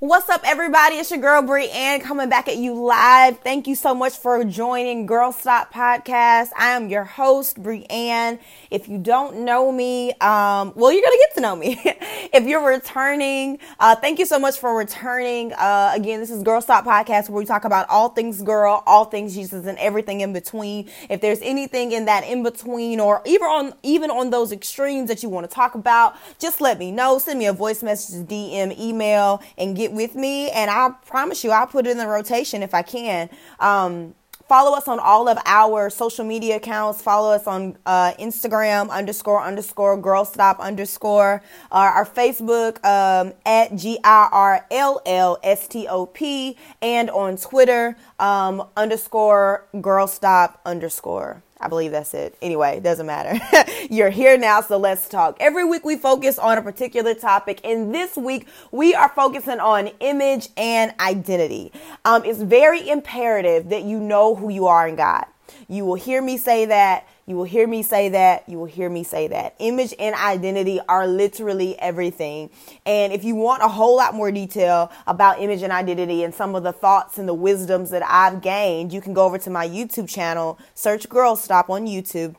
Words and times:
What's 0.00 0.30
up, 0.30 0.40
everybody? 0.44 0.94
It's 0.94 1.10
your 1.10 1.20
girl 1.20 1.42
Brianne 1.42 2.00
coming 2.00 2.30
back 2.30 2.48
at 2.48 2.56
you 2.56 2.72
live. 2.72 3.38
Thank 3.40 3.66
you 3.66 3.74
so 3.74 3.94
much 3.94 4.16
for 4.16 4.42
joining 4.44 5.04
Girl 5.04 5.30
Stop 5.30 5.74
Podcast. 5.74 6.48
I 6.58 6.68
am 6.68 6.88
your 6.88 7.04
host, 7.04 7.62
Brianne. 7.62 8.38
If 8.70 8.88
you 8.88 8.96
don't 8.96 9.40
know 9.40 9.70
me, 9.70 10.12
um, 10.22 10.72
well, 10.74 10.90
you're 10.90 11.02
gonna 11.02 11.18
get 11.18 11.34
to 11.34 11.40
know 11.42 11.54
me. 11.54 11.78
if 12.32 12.44
you're 12.44 12.66
returning, 12.66 13.58
uh, 13.78 13.94
thank 13.94 14.18
you 14.18 14.24
so 14.24 14.38
much 14.38 14.58
for 14.58 14.74
returning. 14.74 15.52
Uh, 15.52 15.92
again, 15.94 16.18
this 16.18 16.30
is 16.30 16.42
Girl 16.42 16.62
Stop 16.62 16.86
Podcast 16.86 17.28
where 17.28 17.38
we 17.38 17.44
talk 17.44 17.66
about 17.66 17.86
all 17.90 18.08
things 18.08 18.40
girl, 18.40 18.82
all 18.86 19.04
things 19.04 19.34
Jesus, 19.34 19.66
and 19.66 19.76
everything 19.76 20.22
in 20.22 20.32
between. 20.32 20.88
If 21.10 21.20
there's 21.20 21.42
anything 21.42 21.92
in 21.92 22.06
that 22.06 22.24
in 22.24 22.42
between, 22.42 23.00
or 23.00 23.20
even 23.26 23.48
on 23.48 23.74
even 23.82 24.10
on 24.10 24.30
those 24.30 24.50
extremes 24.50 25.08
that 25.08 25.22
you 25.22 25.28
want 25.28 25.46
to 25.46 25.54
talk 25.54 25.74
about, 25.74 26.16
just 26.38 26.62
let 26.62 26.78
me 26.78 26.90
know. 26.90 27.18
Send 27.18 27.38
me 27.38 27.44
a 27.44 27.52
voice 27.52 27.82
message, 27.82 28.26
DM, 28.26 28.78
email, 28.78 29.42
and 29.58 29.76
get 29.76 29.89
with 29.92 30.14
me, 30.14 30.50
and 30.50 30.70
I 30.70 30.90
promise 31.06 31.44
you, 31.44 31.50
I'll 31.50 31.66
put 31.66 31.86
it 31.86 31.90
in 31.90 31.98
the 31.98 32.06
rotation 32.06 32.62
if 32.62 32.74
I 32.74 32.82
can. 32.82 33.30
Um, 33.58 34.14
follow 34.50 34.76
us 34.76 34.88
on 34.88 34.98
all 34.98 35.28
of 35.28 35.38
our 35.46 35.88
social 35.90 36.24
media 36.24 36.56
accounts. 36.56 37.00
Follow 37.00 37.32
us 37.32 37.46
on 37.46 37.78
uh, 37.86 38.12
Instagram 38.18 38.90
underscore 38.90 39.40
underscore 39.40 39.96
girl 39.96 40.24
stop 40.24 40.58
underscore 40.58 41.40
uh, 41.70 41.92
our 41.94 42.04
Facebook 42.04 42.84
um, 42.84 43.32
at 43.46 43.76
G 43.76 44.00
I 44.02 44.28
R 44.32 44.66
L 44.72 45.00
L 45.06 45.38
S 45.44 45.68
T 45.68 45.86
O 45.86 46.06
P 46.06 46.56
and 46.82 47.08
on 47.10 47.36
Twitter 47.36 47.96
um, 48.18 48.66
underscore 48.76 49.66
girl 49.80 50.08
stop 50.08 50.60
underscore. 50.66 51.44
I 51.60 51.68
believe 51.68 51.90
that's 51.90 52.14
it. 52.14 52.36
Anyway, 52.40 52.78
it 52.78 52.82
doesn't 52.82 53.06
matter. 53.06 53.38
You're 53.90 54.10
here 54.10 54.38
now, 54.38 54.62
so 54.62 54.78
let's 54.78 55.08
talk. 55.08 55.36
Every 55.40 55.64
week 55.64 55.84
we 55.84 55.96
focus 55.96 56.38
on 56.38 56.56
a 56.56 56.62
particular 56.62 57.14
topic, 57.14 57.60
and 57.64 57.94
this 57.94 58.16
week 58.16 58.48
we 58.72 58.94
are 58.94 59.10
focusing 59.10 59.60
on 59.60 59.88
image 60.00 60.48
and 60.56 60.94
identity. 61.00 61.70
Um, 62.06 62.24
it's 62.24 62.40
very 62.40 62.88
imperative 62.88 63.68
that 63.68 63.82
you 63.82 64.00
know 64.00 64.34
who 64.34 64.48
you 64.48 64.66
are 64.66 64.88
in 64.88 64.96
God. 64.96 65.26
You 65.68 65.84
will 65.84 65.96
hear 65.96 66.22
me 66.22 66.38
say 66.38 66.64
that 66.64 67.06
you 67.30 67.36
will 67.36 67.44
hear 67.44 67.68
me 67.68 67.84
say 67.84 68.08
that. 68.08 68.48
You 68.48 68.58
will 68.58 68.66
hear 68.66 68.90
me 68.90 69.04
say 69.04 69.28
that. 69.28 69.54
Image 69.60 69.94
and 70.00 70.16
identity 70.16 70.80
are 70.88 71.06
literally 71.06 71.78
everything. 71.78 72.50
And 72.84 73.12
if 73.12 73.22
you 73.22 73.36
want 73.36 73.62
a 73.62 73.68
whole 73.68 73.96
lot 73.96 74.14
more 74.14 74.32
detail 74.32 74.90
about 75.06 75.40
image 75.40 75.62
and 75.62 75.72
identity 75.72 76.24
and 76.24 76.34
some 76.34 76.56
of 76.56 76.64
the 76.64 76.72
thoughts 76.72 77.18
and 77.18 77.28
the 77.28 77.34
wisdoms 77.34 77.90
that 77.90 78.02
I've 78.04 78.42
gained, 78.42 78.92
you 78.92 79.00
can 79.00 79.14
go 79.14 79.24
over 79.24 79.38
to 79.38 79.48
my 79.48 79.68
YouTube 79.68 80.08
channel, 80.08 80.58
search 80.74 81.08
Girl 81.08 81.36
Stop 81.36 81.70
on 81.70 81.86
YouTube 81.86 82.34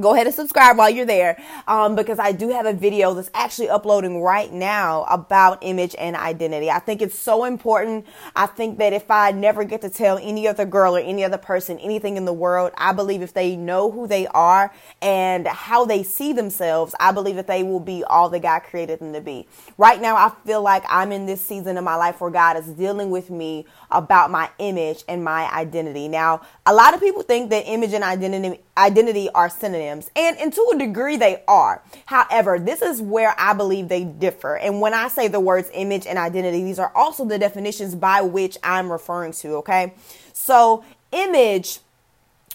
go 0.00 0.14
ahead 0.14 0.26
and 0.26 0.34
subscribe 0.34 0.76
while 0.76 0.90
you're 0.90 1.06
there 1.06 1.40
um, 1.68 1.94
because 1.94 2.18
I 2.18 2.32
do 2.32 2.48
have 2.48 2.66
a 2.66 2.72
video 2.72 3.14
that's 3.14 3.30
actually 3.34 3.68
uploading 3.68 4.20
right 4.20 4.52
now 4.52 5.04
about 5.04 5.58
image 5.62 5.94
and 5.98 6.16
identity. 6.16 6.70
I 6.70 6.78
think 6.80 7.00
it's 7.00 7.18
so 7.18 7.44
important. 7.44 8.06
I 8.34 8.46
think 8.46 8.78
that 8.78 8.92
if 8.92 9.10
I 9.10 9.30
never 9.30 9.64
get 9.64 9.80
to 9.82 9.90
tell 9.90 10.18
any 10.18 10.48
other 10.48 10.64
girl 10.64 10.96
or 10.96 11.00
any 11.00 11.24
other 11.24 11.38
person 11.38 11.78
anything 11.78 12.16
in 12.16 12.24
the 12.24 12.32
world, 12.32 12.72
I 12.76 12.92
believe 12.92 13.22
if 13.22 13.32
they 13.34 13.56
know 13.56 13.90
who 13.90 14.06
they 14.06 14.26
are 14.28 14.72
and 15.00 15.46
how 15.46 15.84
they 15.84 16.02
see 16.02 16.32
themselves, 16.32 16.94
I 16.98 17.12
believe 17.12 17.36
that 17.36 17.46
they 17.46 17.62
will 17.62 17.80
be 17.80 18.02
all 18.04 18.28
that 18.30 18.40
God 18.40 18.60
created 18.60 19.00
them 19.00 19.12
to 19.12 19.20
be. 19.20 19.46
Right 19.78 20.00
now, 20.00 20.16
I 20.16 20.32
feel 20.44 20.62
like 20.62 20.84
I'm 20.88 21.12
in 21.12 21.26
this 21.26 21.40
season 21.40 21.76
of 21.78 21.84
my 21.84 21.96
life 21.96 22.20
where 22.20 22.30
God 22.30 22.56
is 22.56 22.66
dealing 22.66 23.10
with 23.10 23.30
me 23.30 23.66
about 23.90 24.30
my 24.30 24.50
image 24.58 25.04
and 25.08 25.22
my 25.22 25.50
identity. 25.52 26.08
Now, 26.08 26.42
a 26.66 26.74
lot 26.74 26.94
of 26.94 27.00
people 27.00 27.22
think 27.22 27.50
that 27.50 27.64
image 27.66 27.92
and 27.92 28.02
identity 28.02 28.60
identity 28.76 29.28
are 29.30 29.48
synonyms, 29.48 29.83
and, 30.16 30.36
and 30.38 30.52
to 30.52 30.72
a 30.74 30.78
degree 30.78 31.16
they 31.16 31.42
are. 31.46 31.82
However, 32.06 32.58
this 32.58 32.82
is 32.82 33.00
where 33.00 33.34
I 33.38 33.54
believe 33.54 33.88
they 33.88 34.04
differ. 34.04 34.56
And 34.56 34.80
when 34.80 34.94
I 34.94 35.08
say 35.08 35.28
the 35.28 35.40
words 35.40 35.70
image 35.74 36.06
and 36.06 36.18
identity, 36.18 36.62
these 36.62 36.78
are 36.78 36.92
also 36.94 37.24
the 37.24 37.38
definitions 37.38 37.94
by 37.94 38.20
which 38.22 38.56
I'm 38.62 38.90
referring 38.90 39.32
to, 39.32 39.56
okay? 39.56 39.94
So, 40.32 40.84
image, 41.12 41.78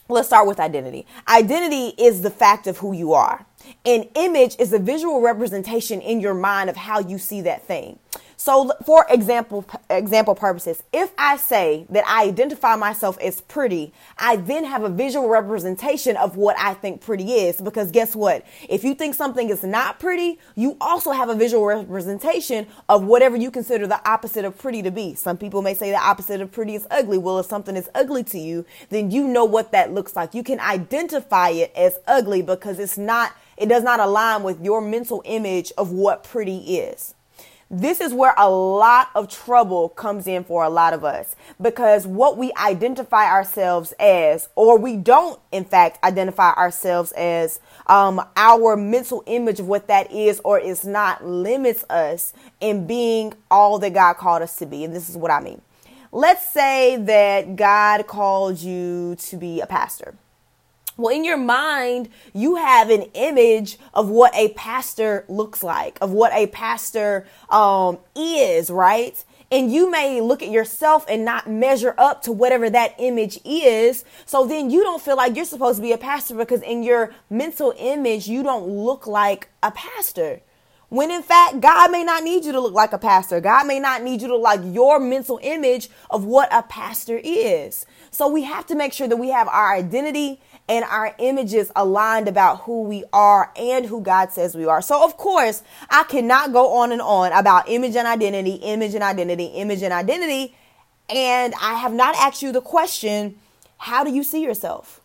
let's 0.08 0.28
start 0.28 0.48
with 0.48 0.60
identity. 0.60 1.06
Identity 1.28 2.02
is 2.02 2.22
the 2.22 2.32
fact 2.32 2.68
of 2.68 2.78
who 2.78 2.94
you 2.94 3.14
are. 3.14 3.46
An 3.86 4.10
image 4.16 4.56
is 4.60 4.74
a 4.74 4.80
visual 4.80 5.22
representation 5.22 6.02
in 6.02 6.20
your 6.20 6.34
mind 6.34 6.70
of 6.70 6.76
how 6.76 7.00
you 7.00 7.18
see 7.18 7.42
that 7.42 7.64
thing. 7.64 8.00
So, 8.40 8.72
for 8.86 9.06
example, 9.10 9.66
example 9.90 10.34
purposes, 10.34 10.82
if 10.94 11.12
I 11.18 11.36
say 11.36 11.86
that 11.90 12.06
I 12.08 12.24
identify 12.24 12.78
myself 12.78 13.18
as 13.20 13.42
pretty, 13.42 13.92
I 14.18 14.38
then 14.38 14.64
have 14.64 14.82
a 14.84 14.90
visual 14.90 15.28
representation 15.28 16.16
of 16.16 16.38
what 16.38 16.58
I 16.58 16.74
think 16.74 17.02
pretty 17.02 17.34
is. 17.34 17.60
Because 17.60 17.92
guess 17.92 18.16
what? 18.16 18.46
If 18.70 18.86
you 18.86 18.96
think 18.96 19.16
something 19.16 19.50
is 19.50 19.62
not 19.62 20.00
pretty, 20.00 20.40
you 20.56 20.78
also 20.80 21.12
have 21.12 21.28
a 21.28 21.36
visual 21.36 21.66
representation 21.66 22.66
of 22.88 23.04
whatever 23.04 23.36
you 23.36 23.52
consider 23.52 23.86
the 23.88 24.10
opposite 24.10 24.46
of 24.46 24.58
pretty 24.58 24.82
to 24.84 24.90
be. 24.90 25.16
Some 25.16 25.38
people 25.38 25.62
may 25.62 25.74
say 25.74 25.92
the 25.92 26.00
opposite 26.00 26.40
of 26.40 26.50
pretty 26.50 26.76
is 26.76 26.88
ugly. 26.90 27.18
Well, 27.18 27.40
if 27.40 27.46
something 27.46 27.76
is 27.76 27.90
ugly 27.94 28.24
to 28.24 28.40
you, 28.40 28.66
then 28.88 29.12
you 29.12 29.28
know 29.28 29.44
what 29.44 29.74
that 29.74 29.92
looks 29.92 30.16
like. 30.16 30.34
You 30.34 30.44
can 30.44 30.62
identify 30.62 31.50
it 31.50 31.74
as 31.76 32.00
ugly 32.08 32.42
because 32.42 32.80
it's 32.80 32.98
not, 32.98 33.34
it 33.58 33.68
does 33.68 33.84
not 33.84 34.00
align 34.00 34.44
with 34.44 34.64
your 34.64 34.80
mental 34.80 35.22
image 35.26 35.74
of 35.78 35.92
what 35.92 36.24
pretty 36.24 36.78
is. 36.78 37.16
This 37.72 38.02
is 38.02 38.16
where 38.16 38.34
a 38.36 38.50
lot 38.50 39.10
of 39.14 39.30
trouble 39.30 39.90
comes 39.90 40.26
in 40.26 40.44
for 40.44 40.64
a 40.64 40.70
lot 40.70 40.96
of 40.96 41.04
us 41.04 41.36
because 41.62 42.08
what 42.08 42.36
we 42.36 42.52
identify 42.60 43.30
ourselves 43.30 43.94
as, 44.00 44.50
or 44.56 44.80
we 44.80 44.96
don't, 44.96 45.40
in 45.52 45.66
fact, 45.66 46.04
identify 46.04 46.52
ourselves 46.54 47.12
as, 47.12 47.60
um, 47.86 48.26
our 48.36 48.76
mental 48.76 49.24
image 49.28 49.60
of 49.60 49.68
what 49.68 49.88
that 49.88 50.12
is 50.12 50.42
or 50.44 50.58
is 50.58 50.84
not 50.84 51.24
limits 51.24 51.86
us 51.92 52.34
in 52.60 52.88
being 52.88 53.34
all 53.52 53.78
that 53.78 53.94
God 53.94 54.16
called 54.16 54.42
us 54.42 54.56
to 54.56 54.66
be. 54.66 54.84
And 54.84 54.96
this 54.96 55.08
is 55.08 55.16
what 55.16 55.30
I 55.30 55.40
mean. 55.40 55.62
Let's 56.12 56.50
say 56.50 56.98
that 56.98 57.56
God 57.56 58.08
called 58.08 58.58
you 58.58 59.16
to 59.20 59.38
be 59.38 59.62
a 59.62 59.68
pastor. 59.68 60.16
Well, 61.00 61.16
in 61.16 61.24
your 61.24 61.38
mind, 61.38 62.10
you 62.34 62.58
have 62.58 62.90
an 62.90 63.04
image 63.14 63.78
of 63.94 64.10
what 64.10 64.36
a 64.36 64.50
pastor 64.50 65.24
looks 65.30 65.64
like, 65.64 65.98
of 66.02 66.12
what 66.12 66.34
a 66.34 66.48
pastor 66.48 67.26
um, 67.50 68.00
is, 68.18 68.70
right? 68.70 69.24
And 69.50 69.72
you 69.72 69.90
may 69.90 70.20
look 70.20 70.44
at 70.44 70.50
yourself 70.50 71.06
and 71.08 71.24
not 71.24 71.50
measure 71.50 71.96
up 71.98 72.22
to 72.24 72.34
whatever 72.34 72.70
that 72.70 72.96
image 73.00 73.40
is. 73.46 74.04
So 74.26 74.46
then 74.46 74.70
you 74.70 74.84
don't 74.84 75.02
feel 75.02 75.16
like 75.16 75.38
you're 75.38 75.46
supposed 75.46 75.78
to 75.78 75.82
be 75.82 75.94
a 75.94 75.98
pastor 75.98 76.36
because 76.36 76.62
in 76.64 76.84
your 76.84 77.14
mental 77.30 77.74
image, 77.78 78.28
you 78.28 78.44
don't 78.44 78.68
look 78.68 79.08
like 79.08 79.48
a 79.64 79.72
pastor. 79.72 80.42
When 80.90 81.12
in 81.12 81.22
fact, 81.22 81.62
God 81.62 81.92
may 81.92 82.04
not 82.04 82.24
need 82.24 82.46
you 82.46 82.52
to 82.52 82.60
look 82.60 82.74
like 82.74 82.94
a 82.94 82.98
pastor. 82.98 83.40
God 83.40 83.68
may 83.68 83.80
not 83.80 84.02
need 84.02 84.22
you 84.24 84.28
to 84.28 84.36
like 84.36 84.60
your 84.64 85.00
mental 85.00 85.40
image 85.44 85.88
of 86.10 86.26
what 86.26 86.50
a 86.52 86.64
pastor 86.64 87.22
is. 87.24 87.86
So 88.10 88.28
we 88.28 88.44
have 88.44 88.66
to 88.68 88.76
make 88.76 88.92
sure 88.92 89.08
that 89.08 89.18
we 89.18 89.30
have 89.30 89.48
our 89.48 89.76
identity 89.76 90.42
and 90.70 90.86
our 90.86 91.16
images 91.18 91.72
aligned 91.76 92.28
about 92.28 92.62
who 92.62 92.84
we 92.84 93.04
are 93.12 93.52
and 93.56 93.88
who 93.88 94.02
God 94.02 94.32
says 94.32 94.56
we 94.56 94.66
are. 94.66 94.82
So, 94.82 95.04
of 95.04 95.18
course, 95.18 95.64
I 95.90 96.04
cannot 96.04 96.54
go 96.54 96.74
on 96.76 96.92
and 96.92 97.02
on 97.02 97.34
about 97.34 97.68
image 97.68 97.96
and 97.96 98.08
identity, 98.08 98.54
image 98.54 98.94
and 98.94 99.04
identity, 99.04 99.46
image 99.46 99.82
and 99.82 99.92
identity. 99.92 100.56
And 101.10 101.56
I 101.60 101.74
have 101.74 101.92
not 101.92 102.16
asked 102.16 102.44
you 102.44 102.52
the 102.52 102.62
question 102.62 103.40
how 103.78 104.04
do 104.04 104.12
you 104.12 104.24
see 104.24 104.44
yourself? 104.44 105.02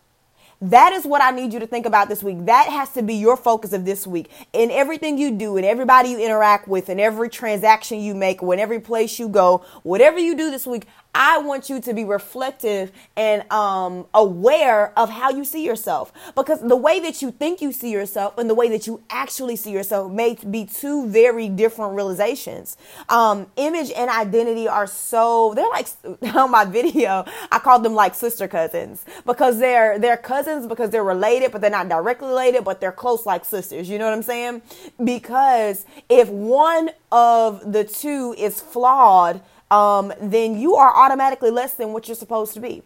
That 0.61 0.93
is 0.93 1.05
what 1.05 1.21
I 1.21 1.31
need 1.31 1.53
you 1.53 1.59
to 1.59 1.67
think 1.67 1.85
about 1.85 2.07
this 2.07 2.23
week. 2.23 2.45
That 2.45 2.67
has 2.69 2.89
to 2.93 3.01
be 3.01 3.15
your 3.15 3.35
focus 3.35 3.73
of 3.73 3.85
this 3.85 4.07
week. 4.07 4.31
In 4.53 4.71
everything 4.71 5.17
you 5.17 5.31
do, 5.31 5.57
in 5.57 5.65
everybody 5.65 6.09
you 6.09 6.19
interact 6.19 6.67
with, 6.67 6.89
in 6.89 6.99
every 6.99 7.29
transaction 7.29 7.99
you 7.99 8.15
make, 8.15 8.41
in 8.41 8.59
every 8.59 8.79
place 8.79 9.19
you 9.19 9.27
go, 9.27 9.65
whatever 9.83 10.17
you 10.17 10.35
do 10.35 10.49
this 10.51 10.65
week, 10.65 10.87
I 11.15 11.37
want 11.37 11.69
you 11.69 11.79
to 11.79 11.93
be 11.93 12.03
reflective 12.03 12.91
and 13.15 13.49
um, 13.51 14.05
aware 14.13 14.91
of 14.99 15.09
how 15.09 15.29
you 15.29 15.45
see 15.45 15.65
yourself. 15.65 16.11
Because 16.35 16.59
the 16.59 16.75
way 16.75 16.99
that 16.99 17.21
you 17.21 17.31
think 17.31 17.61
you 17.61 17.71
see 17.71 17.89
yourself 17.89 18.37
and 18.37 18.49
the 18.49 18.53
way 18.53 18.67
that 18.69 18.85
you 18.85 19.01
actually 19.09 19.55
see 19.55 19.71
yourself 19.71 20.11
may 20.11 20.35
be 20.49 20.65
two 20.65 21.07
very 21.07 21.47
different 21.47 21.95
realizations. 21.95 22.75
Um, 23.07 23.47
image 23.55 23.91
and 23.95 24.09
identity 24.09 24.67
are 24.67 24.85
so, 24.85 25.53
they're 25.55 25.69
like, 25.69 25.87
on 26.35 26.51
my 26.51 26.65
video, 26.65 27.23
I 27.49 27.59
called 27.59 27.83
them 27.83 27.95
like 27.95 28.13
sister 28.13 28.49
cousins 28.49 29.05
because 29.25 29.57
they're, 29.57 29.97
they're 29.97 30.17
cousins 30.17 30.67
because 30.67 30.89
they're 30.89 31.03
related, 31.03 31.53
but 31.53 31.61
they're 31.61 31.69
not 31.69 31.87
directly 31.87 32.27
related, 32.27 32.65
but 32.65 32.81
they're 32.81 32.91
close 32.91 33.25
like 33.25 33.45
sisters. 33.45 33.87
You 33.89 33.97
know 33.99 34.05
what 34.05 34.13
I'm 34.13 34.21
saying? 34.21 34.61
Because 35.01 35.85
if 36.09 36.27
one 36.27 36.89
of 37.09 37.71
the 37.71 37.85
two 37.85 38.35
is 38.37 38.59
flawed, 38.59 39.41
um, 39.71 40.13
then 40.21 40.57
you 40.59 40.75
are 40.75 40.95
automatically 40.95 41.51
less 41.51 41.73
than 41.73 41.93
what 41.93 42.07
you're 42.07 42.15
supposed 42.15 42.53
to 42.53 42.59
be. 42.59 42.83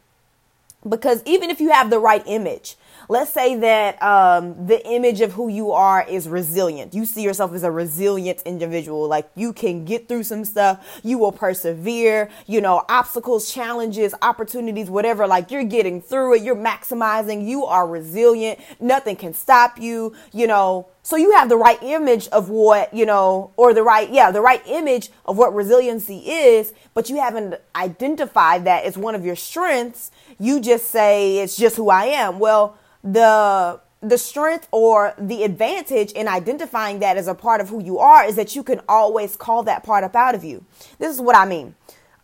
Because 0.87 1.21
even 1.25 1.49
if 1.49 1.59
you 1.59 1.71
have 1.71 1.89
the 1.89 1.99
right 1.99 2.23
image, 2.25 2.77
Let's 3.11 3.33
say 3.33 3.55
that 3.55 4.01
um, 4.03 4.67
the 4.67 4.87
image 4.87 5.21
of 5.21 5.33
who 5.33 5.47
you 5.47 5.71
are 5.71 6.05
is 6.07 6.29
resilient. 6.29 6.93
You 6.93 7.05
see 7.05 7.23
yourself 7.23 7.53
as 7.53 7.63
a 7.63 7.71
resilient 7.71 8.43
individual. 8.45 9.07
Like 9.07 9.27
you 9.33 9.51
can 9.51 9.83
get 9.83 10.07
through 10.07 10.21
some 10.21 10.45
stuff. 10.45 11.01
You 11.03 11.17
will 11.17 11.31
persevere. 11.31 12.29
You 12.45 12.61
know, 12.61 12.85
obstacles, 12.87 13.51
challenges, 13.51 14.13
opportunities, 14.21 14.91
whatever. 14.91 15.25
Like 15.25 15.49
you're 15.49 15.63
getting 15.63 16.03
through 16.03 16.35
it. 16.35 16.43
You're 16.43 16.55
maximizing. 16.55 17.47
You 17.47 17.65
are 17.65 17.87
resilient. 17.87 18.59
Nothing 18.79 19.15
can 19.15 19.33
stop 19.33 19.79
you. 19.79 20.13
You 20.31 20.45
know, 20.45 20.85
so 21.09 21.15
you 21.15 21.31
have 21.31 21.49
the 21.49 21.57
right 21.57 21.81
image 21.81 22.27
of 22.27 22.49
what, 22.49 22.93
you 22.93 23.03
know, 23.03 23.49
or 23.57 23.73
the 23.73 23.81
right, 23.81 24.07
yeah, 24.11 24.29
the 24.29 24.41
right 24.41 24.61
image 24.67 25.09
of 25.25 25.39
what 25.39 25.55
resiliency 25.55 26.19
is, 26.19 26.71
but 26.93 27.09
you 27.09 27.15
haven't 27.15 27.55
identified 27.75 28.65
that 28.65 28.85
as 28.85 28.95
one 28.95 29.15
of 29.15 29.25
your 29.25 29.35
strengths. 29.35 30.11
You 30.37 30.59
just 30.59 30.85
say 30.91 31.39
it's 31.39 31.57
just 31.57 31.77
who 31.77 31.89
I 31.89 32.05
am. 32.05 32.37
Well, 32.37 32.77
the 33.03 33.81
the 34.01 34.19
strength 34.19 34.67
or 34.71 35.15
the 35.17 35.43
advantage 35.43 36.11
in 36.11 36.27
identifying 36.27 36.99
that 36.99 37.17
as 37.17 37.27
a 37.27 37.33
part 37.33 37.59
of 37.59 37.69
who 37.69 37.83
you 37.83 37.97
are 37.97 38.23
is 38.23 38.35
that 38.35 38.55
you 38.55 38.61
can 38.61 38.79
always 38.87 39.35
call 39.35 39.63
that 39.63 39.83
part 39.83 40.03
up 40.03 40.15
out 40.15 40.35
of 40.35 40.43
you. 40.43 40.63
This 40.99 41.11
is 41.11 41.19
what 41.19 41.35
I 41.35 41.47
mean. 41.47 41.73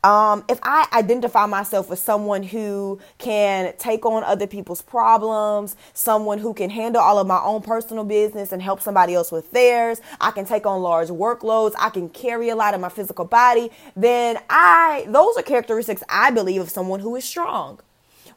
Um, 0.06 0.46
if 0.48 0.60
I 0.62 0.88
identify 0.94 1.48
myself 1.48 1.90
as 1.90 2.00
someone 2.00 2.44
who 2.44 3.00
can 3.18 3.74
take 3.80 4.06
on 4.06 4.24
other 4.24 4.46
people's 4.46 4.84
problems, 4.84 5.76
someone 5.96 6.38
who 6.38 6.54
can 6.54 6.70
handle 6.70 7.02
all 7.02 7.18
of 7.18 7.26
my 7.26 7.42
own 7.42 7.64
personal 7.64 8.04
business 8.04 8.52
and 8.52 8.62
help 8.62 8.82
somebody 8.82 9.16
else 9.16 9.32
with 9.32 9.50
theirs, 9.50 10.02
I 10.22 10.30
can 10.30 10.46
take 10.46 10.68
on 10.68 10.84
large 10.84 11.08
workloads, 11.08 11.74
I 11.80 11.90
can 11.90 12.10
carry 12.10 12.50
a 12.50 12.56
lot 12.56 12.76
of 12.76 12.82
my 12.82 12.90
physical 12.90 13.26
body, 13.26 13.72
then 13.96 14.38
I, 14.48 15.06
those 15.08 15.38
are 15.38 15.42
characteristics 15.42 16.04
I 16.08 16.30
believe 16.30 16.62
of 16.62 16.70
someone 16.70 17.00
who 17.00 17.16
is 17.16 17.24
strong. 17.26 17.80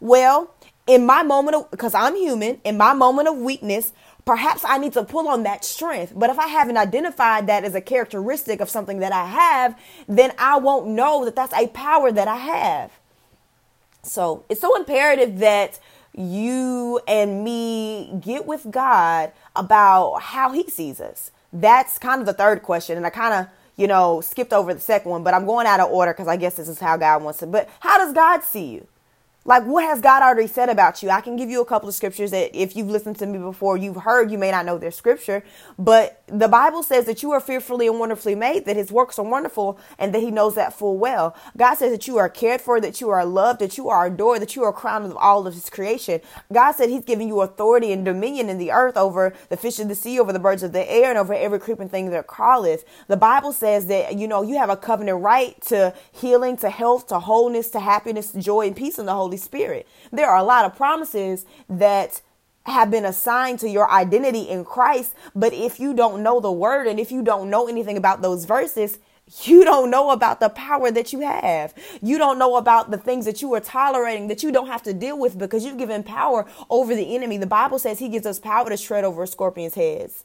Well, 0.01 0.55
in 0.87 1.05
my 1.05 1.23
moment 1.23 1.55
of, 1.55 1.71
because 1.71 1.93
I'm 1.93 2.17
human, 2.17 2.63
in 2.65 2.79
my 2.79 2.95
moment 2.95 3.29
of 3.29 3.37
weakness, 3.37 3.93
perhaps 4.29 4.63
I 4.63 4.77
need 4.77 4.93
to 4.93 5.05
pull 5.05 5.27
on 5.27 5.45
that 5.45 5.65
strength. 5.65 6.13
But 6.15 6.29
if 6.29 6.39
I 6.39 6.49
haven't 6.49 6.77
identified 6.77 7.47
that 7.47 7.65
as 7.65 7.75
a 7.75 7.81
characteristic 7.81 8.61
of 8.61 8.69
something 8.69 8.99
that 8.99 9.11
I 9.11 9.25
have, 9.25 9.81
then 10.07 10.33
I 10.37 10.59
won't 10.59 10.89
know 10.89 11.25
that 11.25 11.35
that's 11.35 11.55
a 11.55 11.69
power 11.69 12.13
that 12.13 12.29
I 12.29 12.37
have. 12.37 12.91
So 14.03 14.45
it's 14.51 14.61
so 14.61 14.77
imperative 14.77 15.39
that 15.39 15.81
you 16.15 17.01
and 17.09 17.43
me 17.43 18.21
get 18.21 18.45
with 18.45 18.71
God 18.71 19.33
about 19.57 20.21
how 20.21 20.53
He 20.53 20.69
sees 20.69 21.01
us. 21.01 21.31
That's 21.51 21.99
kind 21.99 22.21
of 22.21 22.27
the 22.27 22.35
third 22.35 22.63
question. 22.63 22.99
And 22.99 23.07
I 23.07 23.11
kind 23.11 23.33
of, 23.33 23.47
you 23.79 23.87
know, 23.87 24.21
skipped 24.21 24.53
over 24.53 24.75
the 24.75 24.81
second 24.81 25.11
one, 25.11 25.23
but 25.23 25.33
I'm 25.33 25.47
going 25.47 25.67
out 25.67 25.81
of 25.81 25.91
order 25.91 26.13
because 26.13 26.29
I 26.29 26.37
guess 26.37 26.57
this 26.57 26.69
is 26.69 26.81
how 26.81 26.99
God 26.99 27.23
wants 27.23 27.43
it. 27.43 27.51
But 27.51 27.67
how 27.81 27.97
does 27.97 28.13
God 28.13 28.45
see 28.45 28.67
you? 28.67 28.87
Like, 29.45 29.65
what 29.65 29.85
has 29.85 30.03
God 30.03 30.23
already 30.23 30.47
said 30.47 30.69
about 30.69 31.03
you? 31.03 31.09
I 31.09 31.23
can 31.23 31.37
give 31.37 31.49
you 31.49 31.63
a 31.63 31.65
couple 31.65 31.89
of 31.89 31.95
scriptures 31.95 32.33
that 32.33 32.55
if 32.55 32.77
you've 32.77 32.91
listened 32.91 33.19
to 33.21 33.27
me 33.27 33.39
before, 33.39 33.79
you've 33.79 33.97
heard, 33.97 34.31
you 34.31 34.37
may 34.37 34.51
not 34.51 34.67
know 34.67 34.77
their 34.77 34.91
scripture, 34.91 35.43
but 35.79 36.23
the 36.27 36.49
Bible 36.49 36.83
says 36.83 37.07
that 37.07 37.23
you 37.23 37.31
are 37.31 37.41
fearfully 37.41 37.87
and 37.87 37.99
wonderfully 37.99 38.35
made, 38.35 38.67
that 38.67 38.77
his 38.77 38.93
works 38.93 39.19
are 39.19 39.25
wonderful, 39.25 39.79
and 39.99 40.15
that 40.15 40.21
he 40.21 40.31
knows 40.31 40.55
that 40.57 40.75
full 40.75 40.99
well. 40.99 41.35
God 41.57 41.77
says 41.77 41.93
that 41.93 42.07
you 42.07 42.19
are 42.19 42.29
cared 42.29 42.61
for, 42.61 42.79
that 42.81 43.01
you 43.01 43.09
are 43.09 43.25
loved, 43.25 43.61
that 43.61 43.79
you 43.79 43.89
are 43.89 44.07
adored, 44.07 44.43
that 44.43 44.55
you 44.55 44.65
are 44.65 44.73
crowned 44.73 45.05
with 45.05 45.17
all 45.17 45.47
of 45.47 45.55
his 45.55 45.71
creation. 45.71 46.21
God 46.53 46.73
said 46.73 46.91
he's 46.91 47.05
giving 47.05 47.29
you 47.29 47.41
authority 47.41 47.91
and 47.91 48.05
dominion 48.05 48.51
in 48.51 48.59
the 48.59 48.73
earth 48.73 48.99
over 48.99 49.33
the 49.49 49.57
fish 49.57 49.79
of 49.79 49.89
the 49.89 49.95
sea, 49.95 50.21
over 50.21 50.33
the 50.33 50.39
birds 50.39 50.63
of 50.63 50.73
the 50.73 50.91
air, 50.93 51.09
and 51.09 51.19
over 51.19 51.33
every 51.33 51.61
creeping 51.61 51.89
thing 51.89 52.11
that 52.11 52.27
crawleth. 52.27 52.85
The 53.07 53.17
Bible 53.17 53.53
says 53.53 53.87
that, 53.87 54.19
you 54.19 54.29
know, 54.29 54.43
you 54.43 54.59
have 54.59 54.69
a 54.69 54.77
covenant 54.77 55.23
right 55.23 55.59
to 55.63 55.95
healing, 56.13 56.59
to 56.59 56.69
health, 56.69 57.07
to 57.07 57.21
wholeness, 57.21 57.71
to 57.71 57.81
happiness, 57.81 58.33
to 58.33 58.41
joy, 58.41 58.67
and 58.67 58.77
peace 58.77 58.99
in 58.99 59.07
the 59.07 59.15
Holy 59.15 59.28
Spirit. 59.37 59.87
There 60.11 60.29
are 60.29 60.39
a 60.39 60.45
lot 60.45 60.65
of 60.65 60.77
promises 60.77 61.45
that 61.69 62.23
have 62.67 62.91
been 62.91 63.05
assigned 63.05 63.59
to 63.61 63.69
your 63.69 63.91
identity 63.91 64.43
in 64.43 64.65
Christ. 64.65 65.15
But 65.35 65.53
if 65.53 65.81
you 65.81 65.95
don't 65.95 66.23
know 66.23 66.41
the 66.41 66.53
word 66.53 66.87
and 66.87 67.01
if 67.01 67.11
you 67.11 67.23
don't 67.23 67.51
know 67.51 67.69
anything 67.69 67.97
about 67.97 68.23
those 68.23 68.45
verses, 68.45 68.99
you 69.43 69.65
don't 69.65 69.91
know 69.91 70.11
about 70.11 70.41
the 70.41 70.49
power 70.49 70.91
that 70.91 71.13
you 71.13 71.21
have. 71.21 71.75
You 72.01 72.17
don't 72.19 72.39
know 72.39 72.57
about 72.57 72.91
the 72.91 72.97
things 72.97 73.27
that 73.27 73.43
you 73.43 73.53
are 73.55 73.61
tolerating 73.61 74.29
that 74.29 74.43
you 74.43 74.51
don't 74.51 74.69
have 74.69 74.83
to 74.85 74.95
deal 74.95 75.19
with 75.19 75.39
because 75.39 75.65
you've 75.65 75.79
given 75.79 76.03
power 76.03 76.47
over 76.71 76.95
the 76.95 77.15
enemy. 77.15 77.37
The 77.37 77.47
Bible 77.47 77.79
says 77.79 77.99
he 77.99 78.09
gives 78.09 78.27
us 78.27 78.39
power 78.39 78.71
to 78.71 78.79
tread 78.79 79.05
over 79.05 79.27
scorpions' 79.27 79.75
heads. 79.75 80.25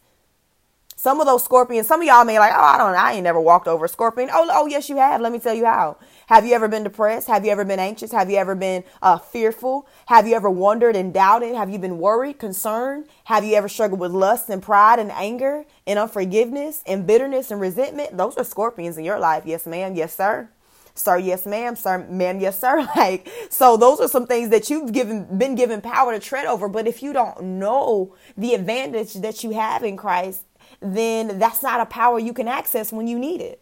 Some 1.04 1.20
of 1.20 1.28
those 1.28 1.44
scorpions, 1.44 1.86
some 1.86 2.00
of 2.00 2.08
y'all 2.08 2.24
may 2.24 2.40
like, 2.40 2.54
oh, 2.56 2.64
I 2.64 2.78
don't 2.78 2.96
I 2.96 3.12
ain't 3.12 3.26
never 3.26 3.42
walked 3.42 3.68
over 3.68 3.84
a 3.84 3.90
scorpion. 3.90 4.30
Oh, 4.32 4.48
oh, 4.50 4.68
yes, 4.68 4.88
you 4.88 4.96
have. 4.96 5.20
Let 5.20 5.34
me 5.34 5.40
tell 5.40 5.54
you 5.54 5.66
how. 5.66 5.98
Have 6.28 6.46
you 6.46 6.54
ever 6.54 6.70
been 6.70 6.86
depressed? 6.86 7.28
Have 7.28 7.44
you 7.44 7.52
ever 7.52 7.66
been 7.66 7.78
anxious? 7.78 8.14
Have 8.14 8.32
you 8.32 8.38
ever 8.38 8.56
been 8.56 8.86
uh, 9.02 9.18
fearful? 9.18 9.86
Have 10.06 10.28
you 10.28 10.34
ever 10.34 10.50
wondered 10.50 10.96
and 10.96 11.14
doubted? 11.14 11.56
Have 11.56 11.70
you 11.70 11.78
been 11.78 11.98
worried, 11.98 12.40
concerned? 12.40 13.08
Have 13.26 13.44
you 13.44 13.54
ever 13.56 13.68
struggled 13.68 14.00
with 14.00 14.14
lust 14.14 14.48
and 14.48 14.64
pride 14.64 14.98
and 14.98 15.12
anger 15.12 15.66
and 15.86 16.00
unforgiveness 16.00 16.82
and 16.88 17.06
bitterness 17.06 17.52
and 17.52 17.60
resentment? 17.60 18.16
Those 18.16 18.38
are 18.38 18.46
scorpions 18.46 18.98
in 18.98 19.04
your 19.04 19.20
life. 19.20 19.44
Yes, 19.46 19.66
ma'am. 19.66 19.96
Yes, 19.96 20.16
sir 20.16 20.48
sir 20.96 21.18
yes 21.18 21.46
ma'am 21.46 21.76
sir 21.76 22.06
ma'am 22.10 22.40
yes 22.40 22.60
sir 22.60 22.88
like 22.96 23.28
so 23.50 23.76
those 23.76 24.00
are 24.00 24.08
some 24.08 24.28
things 24.28 24.50
that 24.50 24.70
you've 24.70 24.92
given 24.92 25.26
been 25.38 25.56
given 25.56 25.82
power 25.82 26.14
to 26.14 26.20
tread 26.20 26.46
over 26.46 26.70
but 26.70 26.88
if 26.88 27.02
you 27.02 27.12
don't 27.12 27.42
know 27.42 28.16
the 28.38 28.54
advantage 28.54 29.14
that 29.16 29.44
you 29.44 29.52
have 29.52 29.84
in 29.84 29.98
christ 29.98 30.46
then 30.84 31.40
that's 31.40 31.64
not 31.64 31.80
a 31.80 31.86
power 31.86 32.20
you 32.20 32.34
can 32.34 32.48
access 32.48 32.92
when 32.92 33.08
you 33.08 33.18
need 33.18 33.42
it. 33.42 33.62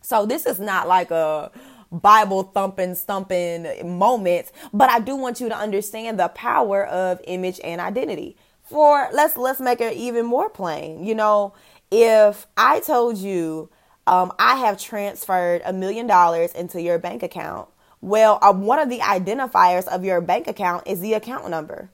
So 0.00 0.26
this 0.26 0.44
is 0.44 0.60
not 0.60 0.86
like 0.86 1.10
a 1.10 1.50
Bible 1.90 2.42
thumping, 2.42 2.94
stumping 2.94 3.96
moment, 3.98 4.50
but 4.72 4.90
I 4.90 4.98
do 4.98 5.16
want 5.16 5.40
you 5.40 5.48
to 5.48 5.56
understand 5.56 6.18
the 6.18 6.28
power 6.28 6.84
of 6.86 7.20
image 7.24 7.60
and 7.62 7.80
identity. 7.80 8.36
For 8.62 9.08
let's 9.12 9.36
let's 9.36 9.60
make 9.60 9.80
it 9.80 9.96
even 9.96 10.26
more 10.26 10.50
plain. 10.50 11.04
You 11.04 11.14
know, 11.14 11.54
if 11.90 12.46
I 12.56 12.80
told 12.80 13.18
you 13.18 13.70
um, 14.06 14.32
I 14.38 14.56
have 14.56 14.80
transferred 14.80 15.62
a 15.64 15.72
million 15.72 16.06
dollars 16.06 16.52
into 16.52 16.80
your 16.80 16.98
bank 16.98 17.22
account, 17.22 17.68
well, 18.00 18.38
uh, 18.42 18.52
one 18.52 18.78
of 18.78 18.90
the 18.90 18.98
identifiers 18.98 19.86
of 19.86 20.04
your 20.04 20.20
bank 20.20 20.48
account 20.48 20.86
is 20.86 21.00
the 21.00 21.14
account 21.14 21.48
number 21.48 21.90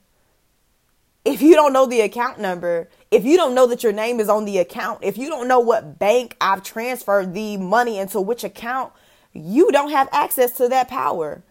if 1.23 1.41
you 1.41 1.53
don't 1.53 1.73
know 1.73 1.85
the 1.85 2.01
account 2.01 2.39
number, 2.39 2.89
if 3.11 3.23
you 3.25 3.37
don't 3.37 3.53
know 3.53 3.67
that 3.67 3.83
your 3.83 3.93
name 3.93 4.19
is 4.19 4.29
on 4.29 4.45
the 4.45 4.57
account, 4.57 4.99
if 5.03 5.17
you 5.17 5.29
don't 5.29 5.47
know 5.47 5.59
what 5.59 5.99
bank 5.99 6.35
I've 6.41 6.63
transferred 6.63 7.33
the 7.33 7.57
money 7.57 7.99
into 7.99 8.19
which 8.19 8.43
account, 8.43 8.91
you 9.33 9.71
don't 9.71 9.91
have 9.91 10.09
access 10.11 10.51
to 10.57 10.67
that 10.69 10.87
power. 10.87 11.43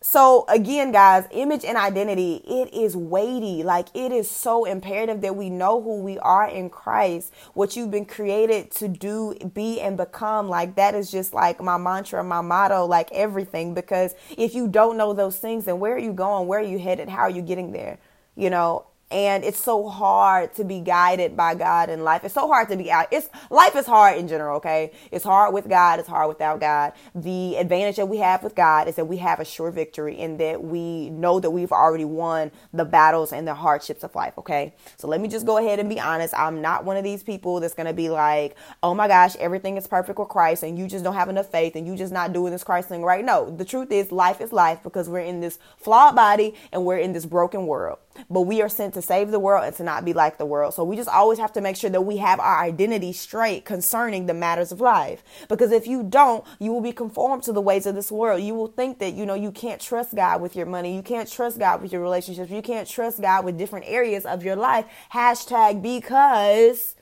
So 0.00 0.44
again, 0.48 0.92
guys, 0.92 1.26
image 1.30 1.64
and 1.64 1.78
identity, 1.78 2.42
it 2.46 2.72
is 2.74 2.94
weighty. 2.94 3.62
Like 3.62 3.88
it 3.94 4.12
is 4.12 4.30
so 4.30 4.66
imperative 4.66 5.22
that 5.22 5.34
we 5.34 5.48
know 5.48 5.80
who 5.80 6.02
we 6.02 6.18
are 6.18 6.46
in 6.46 6.68
Christ, 6.68 7.32
what 7.54 7.74
you've 7.74 7.90
been 7.90 8.04
created 8.04 8.70
to 8.72 8.86
do, 8.86 9.34
be 9.54 9.80
and 9.80 9.96
become. 9.96 10.48
Like 10.50 10.76
that 10.76 10.94
is 10.94 11.10
just 11.10 11.32
like 11.32 11.60
my 11.60 11.78
mantra, 11.78 12.22
my 12.22 12.42
motto, 12.42 12.84
like 12.84 13.10
everything. 13.12 13.72
Because 13.72 14.14
if 14.36 14.54
you 14.54 14.68
don't 14.68 14.98
know 14.98 15.14
those 15.14 15.38
things, 15.38 15.64
then 15.64 15.80
where 15.80 15.94
are 15.94 15.98
you 15.98 16.12
going? 16.12 16.46
Where 16.46 16.60
are 16.60 16.62
you 16.62 16.78
headed? 16.78 17.08
How 17.08 17.22
are 17.22 17.30
you 17.30 17.42
getting 17.42 17.72
there? 17.72 17.98
You 18.36 18.50
know 18.50 18.86
and 19.14 19.44
it's 19.44 19.60
so 19.60 19.88
hard 19.88 20.52
to 20.54 20.64
be 20.64 20.80
guided 20.80 21.36
by 21.36 21.54
God 21.54 21.88
in 21.88 22.02
life. 22.02 22.24
It's 22.24 22.34
so 22.34 22.48
hard 22.48 22.68
to 22.70 22.76
be 22.76 22.90
out. 22.90 23.06
It's 23.12 23.28
life 23.48 23.76
is 23.76 23.86
hard 23.86 24.18
in 24.18 24.26
general, 24.26 24.56
okay? 24.56 24.90
It's 25.12 25.24
hard 25.24 25.54
with 25.54 25.68
God, 25.68 26.00
it's 26.00 26.08
hard 26.08 26.26
without 26.26 26.58
God. 26.58 26.94
The 27.14 27.54
advantage 27.56 27.94
that 27.96 28.06
we 28.06 28.18
have 28.18 28.42
with 28.42 28.56
God 28.56 28.88
is 28.88 28.96
that 28.96 29.04
we 29.04 29.18
have 29.18 29.38
a 29.38 29.44
sure 29.44 29.70
victory 29.70 30.18
in 30.18 30.38
that 30.38 30.64
we 30.64 31.10
know 31.10 31.38
that 31.38 31.50
we've 31.50 31.70
already 31.70 32.04
won 32.04 32.50
the 32.72 32.84
battles 32.84 33.32
and 33.32 33.46
the 33.46 33.54
hardships 33.54 34.02
of 34.02 34.16
life, 34.16 34.36
okay? 34.38 34.74
So 34.96 35.06
let 35.06 35.20
me 35.20 35.28
just 35.28 35.46
go 35.46 35.58
ahead 35.58 35.78
and 35.78 35.88
be 35.88 36.00
honest. 36.00 36.34
I'm 36.36 36.60
not 36.60 36.84
one 36.84 36.96
of 36.96 37.04
these 37.04 37.22
people 37.22 37.60
that's 37.60 37.74
going 37.74 37.86
to 37.86 37.92
be 37.92 38.10
like, 38.10 38.56
"Oh 38.82 38.94
my 38.94 39.06
gosh, 39.06 39.36
everything 39.36 39.76
is 39.76 39.86
perfect 39.86 40.18
with 40.18 40.28
Christ 40.28 40.64
and 40.64 40.76
you 40.76 40.88
just 40.88 41.04
don't 41.04 41.14
have 41.14 41.28
enough 41.28 41.50
faith 41.52 41.76
and 41.76 41.86
you 41.86 41.94
just 41.94 42.12
not 42.12 42.32
doing 42.32 42.50
this 42.50 42.64
Christ 42.64 42.88
thing 42.88 43.04
right." 43.04 43.24
No, 43.24 43.48
the 43.48 43.64
truth 43.64 43.92
is 43.92 44.10
life 44.10 44.40
is 44.40 44.52
life 44.52 44.82
because 44.82 45.08
we're 45.08 45.20
in 45.20 45.40
this 45.40 45.60
flawed 45.76 46.16
body 46.16 46.54
and 46.72 46.84
we're 46.84 46.98
in 46.98 47.12
this 47.12 47.26
broken 47.26 47.66
world 47.68 47.98
but 48.30 48.42
we 48.42 48.62
are 48.62 48.68
sent 48.68 48.94
to 48.94 49.02
save 49.02 49.30
the 49.30 49.38
world 49.38 49.64
and 49.64 49.74
to 49.76 49.82
not 49.82 50.04
be 50.04 50.12
like 50.12 50.38
the 50.38 50.46
world. 50.46 50.74
So 50.74 50.84
we 50.84 50.96
just 50.96 51.08
always 51.08 51.38
have 51.38 51.52
to 51.54 51.60
make 51.60 51.76
sure 51.76 51.90
that 51.90 52.02
we 52.02 52.18
have 52.18 52.40
our 52.40 52.62
identity 52.62 53.12
straight 53.12 53.64
concerning 53.64 54.26
the 54.26 54.34
matters 54.34 54.72
of 54.72 54.80
life. 54.80 55.22
Because 55.48 55.72
if 55.72 55.86
you 55.86 56.02
don't, 56.02 56.44
you 56.58 56.72
will 56.72 56.80
be 56.80 56.92
conformed 56.92 57.42
to 57.44 57.52
the 57.52 57.60
ways 57.60 57.86
of 57.86 57.94
this 57.94 58.10
world. 58.10 58.42
You 58.42 58.54
will 58.54 58.68
think 58.68 58.98
that, 58.98 59.14
you 59.14 59.26
know, 59.26 59.34
you 59.34 59.50
can't 59.50 59.80
trust 59.80 60.14
God 60.14 60.40
with 60.40 60.56
your 60.56 60.66
money. 60.66 60.94
You 60.94 61.02
can't 61.02 61.30
trust 61.30 61.58
God 61.58 61.82
with 61.82 61.92
your 61.92 62.02
relationships. 62.02 62.50
You 62.50 62.62
can't 62.62 62.88
trust 62.88 63.20
God 63.20 63.44
with 63.44 63.58
different 63.58 63.86
areas 63.88 64.24
of 64.24 64.44
your 64.44 64.56
life. 64.56 64.86
Hashtag 65.12 65.82
because 65.82 66.96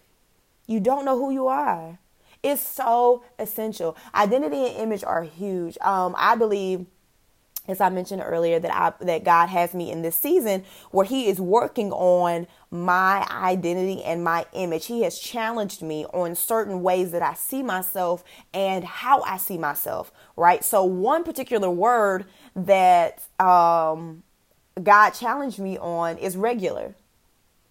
you 0.67 0.81
don't 0.81 1.05
know 1.05 1.19
who 1.19 1.31
you 1.31 1.49
are. 1.49 1.99
It's 2.43 2.63
so 2.63 3.23
essential. 3.39 3.97
Identity 4.15 4.67
and 4.67 4.77
image 4.79 5.05
are 5.05 5.23
huge. 5.23 5.79
Um, 5.81 6.15
I 6.19 6.35
believe 6.35 6.87
as 7.69 7.81
I 7.81 7.89
mentioned 7.91 8.23
earlier, 8.25 8.59
that 8.59 8.75
I 8.75 8.93
that 9.05 9.25
God 9.25 9.49
has 9.49 9.73
me 9.73 9.91
in 9.91 10.03
this 10.03 10.17
season 10.17 10.65
where 10.91 11.07
He 11.07 11.29
is 11.29 11.41
working 11.41 11.93
on 11.93 12.47
my 12.71 13.27
identity 13.31 14.03
and 14.03 14.25
my 14.25 14.47
image. 14.53 14.87
He 14.87 15.03
has 15.03 15.19
challenged 15.19 15.83
me 15.83 16.05
on 16.07 16.35
certain 16.35 16.83
ways 16.83 17.13
that 17.13 17.23
I 17.23 17.35
see 17.35 17.63
myself 17.63 18.25
and 18.53 18.85
how 18.85 19.23
I 19.23 19.37
see 19.37 19.59
myself. 19.59 20.11
Right. 20.37 20.65
So 20.65 20.85
one 20.85 21.23
particular 21.23 21.71
word 21.71 22.27
that 22.57 23.23
um, 23.39 24.23
God 24.83 25.11
challenged 25.11 25.59
me 25.59 25.79
on 25.79 26.19
is 26.19 26.37
regular. 26.37 26.95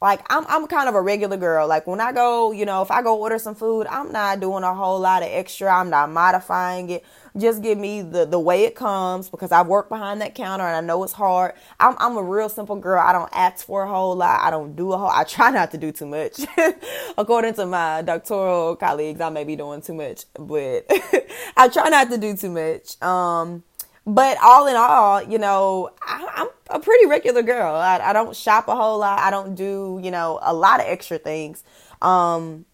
Like 0.02 0.26
I'm 0.32 0.46
I'm 0.50 0.66
kind 0.66 0.90
of 0.90 0.96
a 0.96 1.02
regular 1.02 1.38
girl. 1.38 1.68
Like 1.68 1.86
when 1.86 2.02
I 2.02 2.12
go, 2.12 2.52
you 2.52 2.66
know, 2.66 2.82
if 2.82 2.90
I 2.90 3.04
go 3.04 3.20
order 3.20 3.38
some 3.38 3.54
food, 3.54 3.86
I'm 3.86 4.12
not 4.12 4.40
doing 4.40 4.64
a 4.64 4.74
whole 4.74 5.00
lot 5.00 5.22
of 5.22 5.30
extra. 5.32 5.72
I'm 5.72 5.92
not 5.92 6.10
modifying 6.10 6.90
it. 6.90 7.06
Just 7.38 7.62
give 7.62 7.78
me 7.78 8.02
the 8.02 8.26
the 8.26 8.40
way 8.40 8.64
it 8.64 8.74
comes 8.74 9.30
because 9.30 9.52
I 9.52 9.62
work 9.62 9.90
behind 9.90 10.20
that 10.22 10.34
counter 10.34 10.66
and 10.66 10.76
I 10.76 10.82
know 10.82 11.04
it's 11.04 11.14
hard. 11.14 11.54
I'm 11.80 11.96
I'm 12.00 12.18
a 12.18 12.24
real 12.24 12.50
simple 12.50 12.78
girl. 12.78 13.00
I 13.00 13.14
don't 13.14 13.30
ask 13.32 13.64
for 13.64 13.84
a 13.84 13.88
whole 13.88 14.16
lot. 14.16 14.42
I 14.42 14.50
don't 14.50 14.76
do 14.76 14.92
a 14.92 14.98
whole 14.98 15.08
I 15.08 15.24
try 15.24 15.52
not 15.52 15.70
to 15.72 15.78
do 15.78 15.92
too 15.92 16.08
much. 16.08 16.42
According 17.18 17.54
to 17.56 17.68
my 17.68 18.02
doctoral 18.02 18.76
colleagues, 18.78 19.22
I 19.22 19.30
may 19.30 19.44
be 19.44 19.56
doing 19.56 19.84
too 19.84 19.94
much, 19.94 20.26
but 20.34 20.88
I 21.56 21.68
try 21.68 21.90
not 21.90 22.10
to 22.10 22.18
do 22.18 22.36
too 22.36 22.50
much. 22.50 23.00
Um 23.04 23.64
but 24.06 24.38
all 24.42 24.66
in 24.66 24.76
all, 24.76 25.22
you 25.22 25.38
know, 25.38 25.92
I, 26.02 26.26
am 26.38 26.50
a 26.72 26.80
pretty 26.80 27.06
regular 27.06 27.42
girl. 27.42 27.76
I, 27.76 28.00
I, 28.00 28.14
don't 28.14 28.36
shop 28.36 28.68
a 28.68 28.76
whole 28.76 29.00
lot. 29.00 29.20
I 29.20 29.30
don't 29.30 29.56
do, 29.56 30.00
you 30.04 30.12
know, 30.12 30.40
a 30.42 30.54
lot 30.54 30.80
of 30.80 30.88
extra 30.88 31.18
things. 31.18 31.64
Um, 32.02 32.66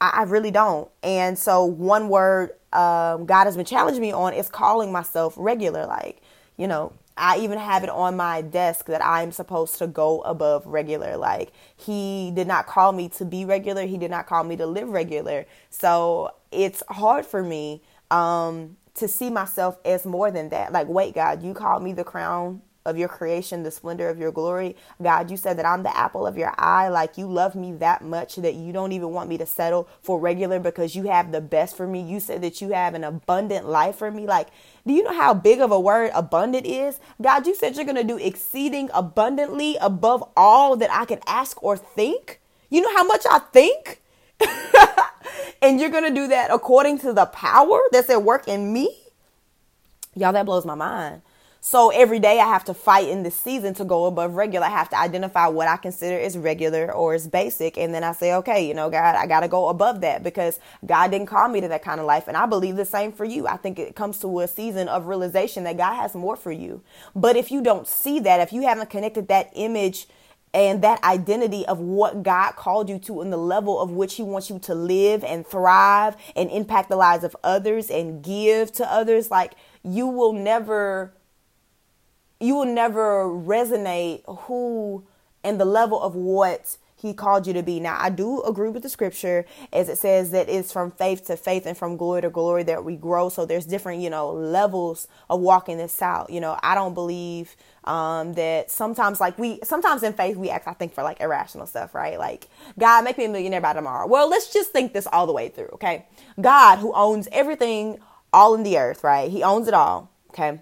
I, 0.00 0.10
I 0.14 0.22
really 0.24 0.50
don't. 0.50 0.90
And 1.02 1.38
so, 1.38 1.64
one 1.64 2.08
word 2.08 2.50
um, 2.72 3.26
God 3.26 3.44
has 3.44 3.56
been 3.56 3.64
challenging 3.64 4.02
me 4.02 4.12
on 4.12 4.34
is 4.34 4.48
calling 4.48 4.90
myself 4.90 5.34
regular. 5.36 5.86
Like, 5.86 6.22
you 6.56 6.66
know, 6.66 6.92
I 7.16 7.38
even 7.38 7.58
have 7.58 7.84
it 7.84 7.90
on 7.90 8.16
my 8.16 8.42
desk 8.42 8.86
that 8.86 9.04
I'm 9.04 9.30
supposed 9.30 9.78
to 9.78 9.86
go 9.86 10.20
above 10.22 10.66
regular. 10.66 11.16
Like, 11.16 11.52
He 11.76 12.32
did 12.34 12.46
not 12.46 12.66
call 12.66 12.92
me 12.92 13.08
to 13.10 13.24
be 13.24 13.44
regular, 13.44 13.86
He 13.86 13.98
did 13.98 14.10
not 14.10 14.26
call 14.26 14.44
me 14.44 14.56
to 14.56 14.66
live 14.66 14.88
regular. 14.88 15.46
So, 15.70 16.34
it's 16.50 16.82
hard 16.88 17.26
for 17.26 17.42
me. 17.42 17.82
Um, 18.10 18.76
to 18.94 19.08
see 19.08 19.28
myself 19.28 19.76
as 19.84 20.06
more 20.06 20.30
than 20.30 20.50
that. 20.50 20.72
Like, 20.72 20.88
wait, 20.88 21.14
God, 21.14 21.42
you 21.42 21.52
called 21.52 21.82
me 21.82 21.92
the 21.92 22.04
crown 22.04 22.62
of 22.86 22.98
your 22.98 23.08
creation, 23.08 23.62
the 23.62 23.70
splendor 23.70 24.08
of 24.10 24.18
your 24.18 24.30
glory. 24.30 24.76
God, 25.02 25.30
you 25.30 25.36
said 25.36 25.58
that 25.58 25.64
I'm 25.64 25.82
the 25.82 25.96
apple 25.96 26.26
of 26.26 26.36
your 26.36 26.54
eye. 26.58 26.88
Like, 26.88 27.16
you 27.16 27.26
love 27.26 27.54
me 27.54 27.72
that 27.74 28.04
much 28.04 28.36
that 28.36 28.54
you 28.54 28.72
don't 28.72 28.92
even 28.92 29.10
want 29.10 29.28
me 29.28 29.38
to 29.38 29.46
settle 29.46 29.88
for 30.02 30.20
regular 30.20 30.60
because 30.60 30.94
you 30.94 31.04
have 31.04 31.32
the 31.32 31.40
best 31.40 31.76
for 31.76 31.86
me. 31.86 32.02
You 32.02 32.20
said 32.20 32.42
that 32.42 32.60
you 32.60 32.72
have 32.72 32.94
an 32.94 33.02
abundant 33.02 33.66
life 33.66 33.96
for 33.96 34.10
me. 34.10 34.26
Like, 34.26 34.48
do 34.86 34.92
you 34.92 35.02
know 35.02 35.14
how 35.14 35.32
big 35.32 35.60
of 35.60 35.70
a 35.70 35.80
word 35.80 36.10
abundant 36.14 36.66
is? 36.66 37.00
God, 37.22 37.46
you 37.46 37.54
said 37.54 37.76
you're 37.76 37.86
going 37.86 37.96
to 37.96 38.04
do 38.04 38.18
exceeding 38.18 38.90
abundantly 38.92 39.76
above 39.80 40.22
all 40.36 40.76
that 40.76 40.92
I 40.92 41.06
could 41.06 41.22
ask 41.26 41.62
or 41.62 41.76
think. 41.78 42.40
You 42.68 42.82
know 42.82 42.94
how 42.94 43.04
much 43.04 43.24
I 43.30 43.38
think? 43.38 44.02
and 45.62 45.80
you're 45.80 45.90
going 45.90 46.04
to 46.04 46.14
do 46.14 46.28
that 46.28 46.50
according 46.50 46.98
to 46.98 47.14
the 47.14 47.26
power 47.26 47.80
that's 47.92 48.10
at 48.10 48.22
work 48.22 48.46
in 48.46 48.72
me? 48.72 48.94
Y'all, 50.14 50.32
that 50.32 50.44
blows 50.44 50.66
my 50.66 50.74
mind. 50.74 51.22
So 51.66 51.88
every 51.88 52.18
day 52.18 52.40
I 52.40 52.46
have 52.46 52.64
to 52.64 52.74
fight 52.74 53.08
in 53.08 53.22
this 53.22 53.34
season 53.34 53.72
to 53.76 53.86
go 53.86 54.04
above 54.04 54.34
regular. 54.34 54.66
I 54.66 54.68
have 54.68 54.90
to 54.90 54.98
identify 54.98 55.46
what 55.46 55.66
I 55.66 55.78
consider 55.78 56.18
is 56.18 56.36
regular 56.36 56.92
or 56.92 57.14
is 57.14 57.26
basic. 57.26 57.78
And 57.78 57.94
then 57.94 58.04
I 58.04 58.12
say, 58.12 58.34
okay, 58.34 58.68
you 58.68 58.74
know, 58.74 58.90
God, 58.90 59.16
I 59.16 59.26
got 59.26 59.40
to 59.40 59.48
go 59.48 59.70
above 59.70 60.02
that 60.02 60.22
because 60.22 60.60
God 60.84 61.10
didn't 61.10 61.28
call 61.28 61.48
me 61.48 61.62
to 61.62 61.68
that 61.68 61.82
kind 61.82 62.00
of 62.00 62.06
life. 62.06 62.28
And 62.28 62.36
I 62.36 62.44
believe 62.44 62.76
the 62.76 62.84
same 62.84 63.12
for 63.12 63.24
you. 63.24 63.46
I 63.46 63.56
think 63.56 63.78
it 63.78 63.96
comes 63.96 64.18
to 64.18 64.40
a 64.40 64.46
season 64.46 64.88
of 64.88 65.06
realization 65.06 65.64
that 65.64 65.78
God 65.78 65.94
has 65.94 66.14
more 66.14 66.36
for 66.36 66.52
you. 66.52 66.82
But 67.16 67.34
if 67.34 67.50
you 67.50 67.62
don't 67.62 67.88
see 67.88 68.20
that, 68.20 68.40
if 68.40 68.52
you 68.52 68.60
haven't 68.64 68.90
connected 68.90 69.28
that 69.28 69.50
image 69.54 70.06
and 70.52 70.82
that 70.82 71.02
identity 71.02 71.64
of 71.64 71.78
what 71.78 72.22
God 72.22 72.56
called 72.56 72.90
you 72.90 72.98
to 72.98 73.22
and 73.22 73.32
the 73.32 73.38
level 73.38 73.80
of 73.80 73.90
which 73.90 74.16
He 74.16 74.22
wants 74.22 74.50
you 74.50 74.58
to 74.58 74.74
live 74.74 75.24
and 75.24 75.46
thrive 75.46 76.14
and 76.36 76.50
impact 76.50 76.90
the 76.90 76.96
lives 76.96 77.24
of 77.24 77.34
others 77.42 77.88
and 77.88 78.22
give 78.22 78.70
to 78.72 78.92
others, 78.92 79.30
like 79.30 79.54
you 79.82 80.06
will 80.06 80.34
never, 80.34 81.14
you 82.44 82.54
will 82.54 82.66
never 82.66 83.24
resonate 83.24 84.22
who 84.40 85.04
and 85.42 85.60
the 85.60 85.64
level 85.64 86.00
of 86.00 86.14
what 86.14 86.76
he 86.94 87.12
called 87.12 87.46
you 87.46 87.52
to 87.52 87.62
be. 87.62 87.80
Now, 87.80 87.98
I 88.00 88.08
do 88.08 88.42
agree 88.44 88.70
with 88.70 88.82
the 88.82 88.88
scripture 88.88 89.44
as 89.72 89.90
it 89.90 89.98
says 89.98 90.30
that 90.30 90.48
it's 90.48 90.72
from 90.72 90.90
faith 90.90 91.26
to 91.26 91.36
faith 91.36 91.66
and 91.66 91.76
from 91.76 91.98
glory 91.98 92.22
to 92.22 92.30
glory 92.30 92.62
that 92.62 92.82
we 92.82 92.96
grow. 92.96 93.28
So 93.28 93.44
there's 93.44 93.66
different, 93.66 94.00
you 94.00 94.08
know, 94.08 94.30
levels 94.30 95.06
of 95.28 95.40
walking 95.40 95.76
this 95.76 96.00
out. 96.00 96.30
You 96.30 96.40
know, 96.40 96.58
I 96.62 96.74
don't 96.74 96.94
believe 96.94 97.56
um, 97.84 98.32
that 98.34 98.70
sometimes 98.70 99.20
like 99.20 99.38
we 99.38 99.60
sometimes 99.62 100.02
in 100.02 100.14
faith 100.14 100.36
we 100.36 100.48
act 100.48 100.66
I 100.66 100.72
think 100.72 100.94
for 100.94 101.02
like 101.02 101.20
irrational 101.20 101.66
stuff, 101.66 101.94
right? 101.94 102.18
Like 102.18 102.48
God 102.78 103.04
make 103.04 103.18
me 103.18 103.26
a 103.26 103.28
millionaire 103.28 103.60
by 103.60 103.74
tomorrow. 103.74 104.06
Well, 104.06 104.28
let's 104.28 104.50
just 104.50 104.70
think 104.70 104.94
this 104.94 105.06
all 105.06 105.26
the 105.26 105.34
way 105.34 105.50
through, 105.50 105.70
okay? 105.74 106.06
God 106.40 106.78
who 106.78 106.94
owns 106.94 107.28
everything 107.32 107.98
all 108.32 108.54
in 108.54 108.62
the 108.62 108.78
earth, 108.78 109.04
right? 109.04 109.30
He 109.30 109.42
owns 109.42 109.68
it 109.68 109.74
all, 109.74 110.10
okay? 110.30 110.60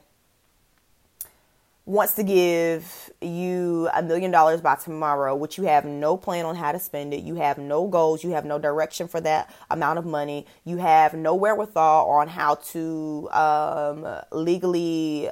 Wants 1.85 2.15
to 2.15 2.23
give 2.23 3.11
you 3.21 3.89
a 3.93 4.03
million 4.03 4.31
dollars 4.31 4.61
by 4.61 4.77
tomorrow, 4.77 5.35
which 5.35 5.59
you 5.59 5.65
have 5.65 5.85
no 5.85 6.17
plan 6.17 6.45
on 6.45 6.55
how 6.55 6.71
to 6.71 6.79
spend 6.79 7.13
it, 7.13 7.23
you 7.23 7.35
have 7.35 7.59
no 7.59 7.89
goals, 7.89 8.23
you 8.23 8.31
have 8.31 8.45
no 8.45 8.59
direction 8.59 9.09
for 9.09 9.21
that 9.21 9.53
amount 9.71 9.99
of 9.99 10.07
money, 10.07 10.47
you 10.65 10.77
have 10.77 11.15
no 11.15 11.35
wherewithal 11.35 12.09
on 12.09 12.29
how 12.29 12.55
to 12.55 13.29
um, 13.33 14.07
legally 14.31 15.29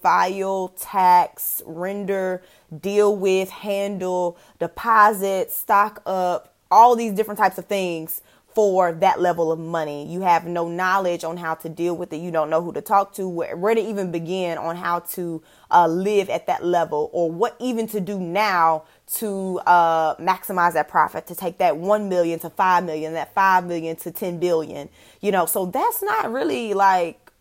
file, 0.00 0.68
tax, 0.68 1.62
render, 1.66 2.42
deal 2.80 3.14
with, 3.14 3.50
handle, 3.50 4.38
deposit, 4.58 5.50
stock 5.50 6.02
up, 6.06 6.54
all 6.70 6.96
these 6.96 7.12
different 7.12 7.38
types 7.38 7.58
of 7.58 7.66
things 7.66 8.22
for 8.54 8.92
that 8.92 9.20
level 9.20 9.50
of 9.50 9.58
money. 9.58 10.06
You 10.06 10.20
have 10.20 10.46
no 10.46 10.68
knowledge 10.68 11.24
on 11.24 11.36
how 11.36 11.54
to 11.56 11.68
deal 11.68 11.96
with 11.96 12.12
it. 12.12 12.18
You 12.18 12.30
don't 12.30 12.50
know 12.50 12.62
who 12.62 12.72
to 12.72 12.80
talk 12.80 13.12
to, 13.14 13.28
where, 13.28 13.56
where 13.56 13.74
to 13.74 13.80
even 13.80 14.12
begin 14.12 14.58
on 14.58 14.76
how 14.76 15.00
to 15.00 15.42
uh, 15.70 15.88
live 15.88 16.30
at 16.30 16.46
that 16.46 16.64
level, 16.64 17.10
or 17.12 17.30
what 17.30 17.56
even 17.58 17.86
to 17.88 18.00
do 18.00 18.18
now 18.18 18.84
to 19.16 19.58
uh, 19.66 20.14
maximize 20.16 20.74
that 20.74 20.88
profit, 20.88 21.26
to 21.26 21.34
take 21.34 21.58
that 21.58 21.76
1 21.76 22.08
million 22.08 22.38
to 22.38 22.50
5 22.50 22.84
million, 22.84 23.12
that 23.14 23.34
5 23.34 23.66
million 23.66 23.96
to 23.96 24.10
10 24.10 24.38
billion. 24.38 24.88
You 25.20 25.32
know, 25.32 25.46
so 25.46 25.66
that's 25.66 26.02
not 26.02 26.32
really 26.32 26.74
like 26.74 27.32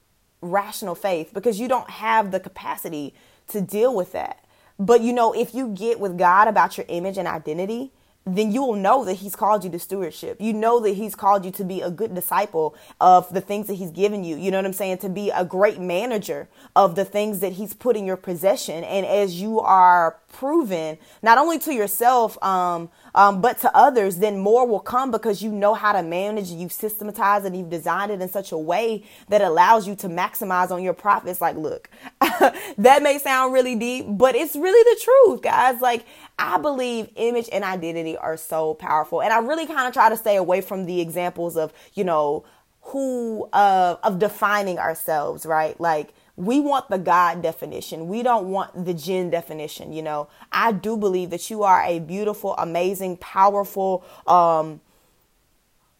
rational 0.41 0.95
faith 0.95 1.31
because 1.33 1.59
you 1.59 1.67
don't 1.67 1.89
have 1.89 2.31
the 2.31 2.39
capacity 2.39 3.13
to 3.49 3.61
deal 3.61 3.95
with 3.95 4.11
that. 4.13 4.43
But 4.79 5.01
you 5.01 5.13
know, 5.13 5.33
if 5.33 5.53
you 5.53 5.69
get 5.69 5.99
with 5.99 6.17
God 6.17 6.47
about 6.47 6.77
your 6.77 6.85
image 6.89 7.17
and 7.17 7.27
identity, 7.27 7.91
then 8.25 8.51
you 8.51 8.63
will 8.63 8.75
know 8.75 9.03
that 9.05 9.15
he's 9.15 9.35
called 9.35 9.63
you 9.63 9.69
to 9.69 9.79
stewardship. 9.79 10.37
You 10.39 10.53
know 10.53 10.79
that 10.79 10.91
he's 10.91 11.15
called 11.15 11.43
you 11.43 11.51
to 11.51 11.63
be 11.63 11.81
a 11.81 11.91
good 11.91 12.15
disciple 12.15 12.75
of 13.01 13.33
the 13.33 13.41
things 13.41 13.67
that 13.67 13.75
he's 13.75 13.91
given 13.91 14.23
you. 14.23 14.37
You 14.37 14.51
know 14.51 14.57
what 14.57 14.65
I'm 14.65 14.73
saying? 14.73 14.99
To 14.99 15.09
be 15.09 15.29
a 15.29 15.43
great 15.43 15.79
manager 15.79 16.47
of 16.75 16.95
the 16.95 17.05
things 17.05 17.39
that 17.39 17.53
he's 17.53 17.73
put 17.73 17.97
in 17.97 18.05
your 18.05 18.17
possession. 18.17 18.83
And 18.83 19.05
as 19.05 19.41
you 19.41 19.59
are 19.59 20.17
proven, 20.33 20.97
not 21.21 21.37
only 21.37 21.57
to 21.59 21.73
yourself, 21.73 22.41
um, 22.43 22.89
um, 23.15 23.39
but 23.39 23.59
to 23.59 23.73
others, 23.75 24.17
then 24.17 24.39
more 24.39 24.67
will 24.67 24.79
come 24.79 25.11
because 25.11 25.41
you 25.41 25.51
know 25.51 25.73
how 25.73 25.93
to 25.93 26.03
manage. 26.03 26.49
You've 26.49 26.73
systematized 26.73 27.45
and 27.45 27.55
you've 27.55 27.69
designed 27.69 28.11
it 28.11 28.19
in 28.19 28.27
such 28.27 28.51
a 28.51 28.57
way 28.57 29.03
that 29.29 29.41
allows 29.41 29.87
you 29.87 29.95
to 29.97 30.09
maximize 30.09 30.71
on 30.71 30.83
your 30.83 30.93
profits. 30.93 31.39
Like, 31.39 31.55
look, 31.55 31.89
that 32.19 33.01
may 33.01 33.19
sound 33.19 33.53
really 33.53 33.75
deep, 33.75 34.05
but 34.09 34.35
it's 34.35 34.55
really 34.55 34.95
the 34.95 35.01
truth, 35.01 35.41
guys. 35.41 35.79
Like, 35.79 36.05
I 36.37 36.57
believe 36.57 37.09
image 37.15 37.47
and 37.53 37.63
identity 37.63 38.17
are 38.17 38.35
so 38.35 38.73
powerful. 38.73 39.21
And 39.21 39.31
I 39.31 39.39
really 39.39 39.67
kind 39.67 39.87
of 39.87 39.93
try 39.93 40.09
to 40.09 40.17
stay 40.17 40.35
away 40.35 40.61
from 40.61 40.85
the 40.85 40.99
examples 40.99 41.55
of, 41.55 41.71
you 41.93 42.03
know, 42.03 42.43
who, 42.81 43.47
uh, 43.53 43.95
of 44.03 44.19
defining 44.19 44.77
ourselves, 44.79 45.45
right? 45.45 45.79
Like, 45.79 46.13
we 46.35 46.59
want 46.59 46.89
the 46.89 46.97
God 46.97 47.41
definition. 47.41 48.07
We 48.07 48.23
don't 48.23 48.49
want 48.49 48.85
the 48.85 48.93
Jen 48.93 49.29
definition. 49.29 49.93
You 49.93 50.01
know, 50.01 50.27
I 50.51 50.71
do 50.71 50.97
believe 50.97 51.29
that 51.29 51.49
you 51.49 51.63
are 51.63 51.83
a 51.83 51.99
beautiful, 51.99 52.55
amazing, 52.57 53.17
powerful, 53.17 54.03
um, 54.25 54.81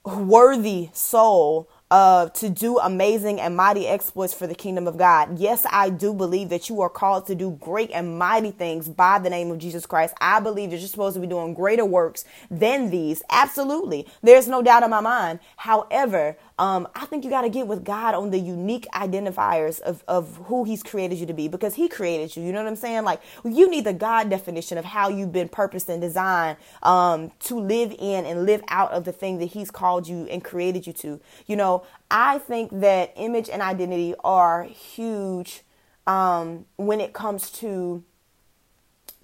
worthy 0.03 0.89
soul 0.93 1.69
uh, 1.93 2.27
to 2.29 2.49
do 2.49 2.79
amazing 2.79 3.39
and 3.39 3.55
mighty 3.55 3.87
exploits 3.87 4.33
for 4.33 4.47
the 4.47 4.55
kingdom 4.55 4.87
of 4.87 4.97
God. 4.97 5.37
Yes, 5.37 5.63
I 5.71 5.91
do 5.91 6.11
believe 6.11 6.49
that 6.49 6.67
you 6.67 6.81
are 6.81 6.89
called 6.89 7.27
to 7.27 7.35
do 7.35 7.51
great 7.61 7.91
and 7.93 8.17
mighty 8.17 8.49
things 8.49 8.89
by 8.89 9.19
the 9.19 9.29
name 9.29 9.51
of 9.51 9.59
Jesus 9.59 9.85
Christ. 9.85 10.15
I 10.19 10.39
believe 10.39 10.71
that 10.71 10.77
you're 10.77 10.87
supposed 10.87 11.13
to 11.13 11.19
be 11.19 11.27
doing 11.27 11.53
greater 11.53 11.85
works 11.85 12.25
than 12.49 12.89
these. 12.89 13.21
Absolutely. 13.29 14.07
There's 14.23 14.47
no 14.47 14.63
doubt 14.63 14.81
in 14.81 14.89
my 14.89 15.01
mind. 15.01 15.39
However, 15.57 16.35
um, 16.59 16.87
I 16.93 17.05
think 17.05 17.23
you 17.23 17.31
got 17.31 17.41
to 17.41 17.49
get 17.49 17.67
with 17.67 17.83
God 17.83 18.13
on 18.13 18.29
the 18.29 18.37
unique 18.37 18.85
identifiers 18.93 19.79
of, 19.81 20.03
of 20.07 20.37
who 20.45 20.63
He's 20.63 20.83
created 20.83 21.17
you 21.17 21.25
to 21.25 21.33
be 21.33 21.47
because 21.47 21.75
He 21.75 21.87
created 21.87 22.35
you. 22.35 22.43
You 22.43 22.51
know 22.51 22.61
what 22.61 22.67
I'm 22.67 22.75
saying? 22.75 23.03
Like, 23.03 23.21
you 23.43 23.69
need 23.69 23.85
the 23.85 23.93
God 23.93 24.29
definition 24.29 24.77
of 24.77 24.85
how 24.85 25.09
you've 25.09 25.31
been 25.31 25.49
purposed 25.49 25.89
and 25.89 25.99
designed 25.99 26.57
um, 26.83 27.31
to 27.41 27.59
live 27.59 27.95
in 27.97 28.25
and 28.25 28.45
live 28.45 28.63
out 28.67 28.91
of 28.91 29.03
the 29.03 29.11
thing 29.11 29.39
that 29.39 29.47
He's 29.47 29.71
called 29.71 30.07
you 30.07 30.27
and 30.27 30.43
created 30.43 30.85
you 30.85 30.93
to. 30.93 31.19
You 31.47 31.55
know, 31.55 31.83
I 32.11 32.37
think 32.37 32.69
that 32.79 33.13
image 33.15 33.49
and 33.49 33.61
identity 33.61 34.13
are 34.23 34.63
huge 34.63 35.63
um, 36.05 36.65
when 36.75 37.01
it 37.01 37.13
comes 37.13 37.49
to 37.51 38.03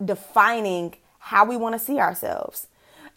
defining 0.04 0.96
how 1.20 1.46
we 1.46 1.58
want 1.58 1.74
to 1.74 1.80
see 1.80 2.00
ourselves. 2.00 2.68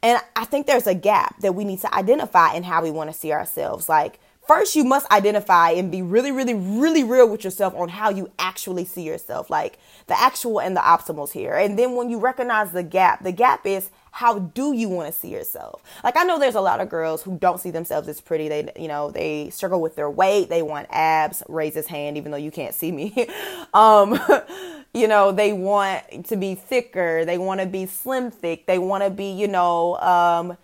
And 0.03 0.21
I 0.35 0.45
think 0.45 0.67
there's 0.67 0.87
a 0.87 0.95
gap 0.95 1.41
that 1.41 1.55
we 1.55 1.65
need 1.65 1.81
to 1.81 1.95
identify 1.95 2.55
in 2.55 2.65
how 2.65 2.83
we 2.83 2.91
want 2.91 3.11
to 3.13 3.19
see 3.19 3.33
ourselves. 3.33 3.89
Like 3.89 4.19
first 4.47 4.75
you 4.75 4.85
must 4.85 5.11
identify 5.11 5.71
and 5.71 5.91
be 5.91 6.03
really, 6.03 6.33
really, 6.33 6.55
really 6.55 7.05
real 7.05 7.29
with 7.29 7.45
yourself 7.45 7.75
on 7.75 7.89
how 7.89 8.11
you 8.11 8.31
actually 8.39 8.85
see 8.85 9.03
yourself, 9.03 9.49
like 9.49 9.79
the 10.09 10.21
actual 10.21 10.61
and 10.61 10.77
the 10.77 10.81
optimals 10.81 11.33
here. 11.33 11.55
And 11.55 11.79
then 11.79 11.95
when 11.95 12.11
you 12.11 12.19
recognize 12.19 12.73
the 12.73 12.83
gap, 12.83 13.23
the 13.23 13.33
gap 13.33 13.65
is 13.67 13.91
how 14.11 14.41
do 14.41 14.75
you 14.75 14.89
want 14.89 15.13
to 15.13 15.19
see 15.19 15.29
yourself? 15.29 15.83
Like 16.05 16.17
I 16.17 16.25
know 16.25 16.39
there's 16.39 16.55
a 16.55 16.61
lot 16.61 16.81
of 16.81 16.91
girls 16.91 17.23
who 17.23 17.39
don't 17.39 17.61
see 17.61 17.71
themselves 17.71 18.09
as 18.09 18.21
pretty. 18.21 18.49
They 18.49 18.71
you 18.77 18.89
know, 18.89 19.11
they 19.11 19.51
struggle 19.51 19.81
with 19.81 19.97
their 19.97 20.11
weight, 20.11 20.49
they 20.49 20.63
want 20.63 20.89
abs, 20.91 21.43
raise 21.49 21.75
his 21.75 21.87
hand 21.87 22.17
even 22.17 22.31
though 22.31 22.39
you 22.39 22.51
can't 22.51 22.75
see 22.75 22.93
me. 22.93 23.29
um 23.75 24.19
you 24.95 25.09
know, 25.09 25.33
they 25.33 25.53
want 25.53 26.27
to 26.27 26.37
be 26.37 26.55
thicker, 26.55 27.25
they 27.25 27.39
want 27.39 27.61
to 27.61 27.67
be 27.67 27.87
slim 27.87 28.31
thick, 28.31 28.67
they 28.67 28.79
want 28.79 29.03
to 29.05 29.11
be, 29.11 29.33
you 29.33 29.49
know, 29.49 29.97
um 29.99 30.57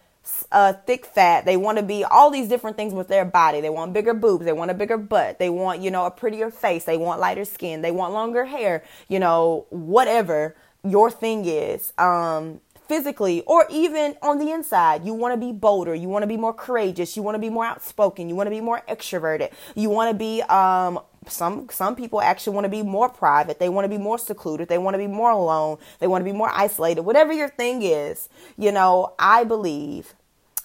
uh, 0.52 0.72
thick 0.72 1.06
fat. 1.06 1.44
They 1.44 1.56
want 1.56 1.78
to 1.78 1.84
be 1.84 2.04
all 2.04 2.30
these 2.30 2.48
different 2.48 2.76
things 2.76 2.92
with 2.92 3.08
their 3.08 3.24
body. 3.24 3.60
They 3.60 3.70
want 3.70 3.92
bigger 3.92 4.14
boobs. 4.14 4.44
They 4.44 4.52
want 4.52 4.70
a 4.70 4.74
bigger 4.74 4.98
butt. 4.98 5.38
They 5.38 5.50
want, 5.50 5.80
you 5.80 5.90
know, 5.90 6.04
a 6.04 6.10
prettier 6.10 6.50
face. 6.50 6.84
They 6.84 6.96
want 6.96 7.20
lighter 7.20 7.44
skin. 7.44 7.82
They 7.82 7.90
want 7.90 8.12
longer 8.12 8.44
hair, 8.44 8.84
you 9.08 9.18
know, 9.18 9.66
whatever 9.70 10.56
your 10.84 11.10
thing 11.10 11.44
is. 11.46 11.92
Um, 11.98 12.60
physically 12.88 13.42
or 13.42 13.66
even 13.70 14.16
on 14.22 14.38
the 14.38 14.50
inside. 14.50 15.04
You 15.04 15.12
want 15.12 15.34
to 15.34 15.46
be 15.46 15.52
bolder. 15.52 15.94
You 15.94 16.08
want 16.08 16.22
to 16.22 16.26
be 16.26 16.38
more 16.38 16.54
courageous. 16.54 17.16
You 17.16 17.22
want 17.22 17.34
to 17.34 17.38
be 17.38 17.50
more 17.50 17.66
outspoken. 17.66 18.28
You 18.28 18.34
want 18.34 18.46
to 18.46 18.50
be 18.50 18.62
more 18.62 18.82
extroverted. 18.88 19.52
You 19.76 19.90
want 19.90 20.10
to 20.10 20.18
be 20.18 20.40
um 20.42 20.98
some 21.28 21.68
some 21.70 21.96
people 21.96 22.20
actually 22.20 22.54
want 22.54 22.64
to 22.64 22.70
be 22.70 22.82
more 22.82 23.08
private. 23.08 23.58
They 23.58 23.68
want 23.68 23.84
to 23.84 23.88
be 23.88 23.98
more 23.98 24.18
secluded. 24.18 24.68
They 24.68 24.78
want 24.78 24.94
to 24.94 24.98
be 24.98 25.06
more 25.06 25.30
alone. 25.30 25.78
They 25.98 26.06
want 26.06 26.22
to 26.22 26.30
be 26.30 26.36
more 26.36 26.50
isolated. 26.52 27.02
Whatever 27.02 27.32
your 27.32 27.48
thing 27.48 27.82
is, 27.82 28.28
you 28.56 28.72
know, 28.72 29.14
I 29.18 29.44
believe 29.44 30.14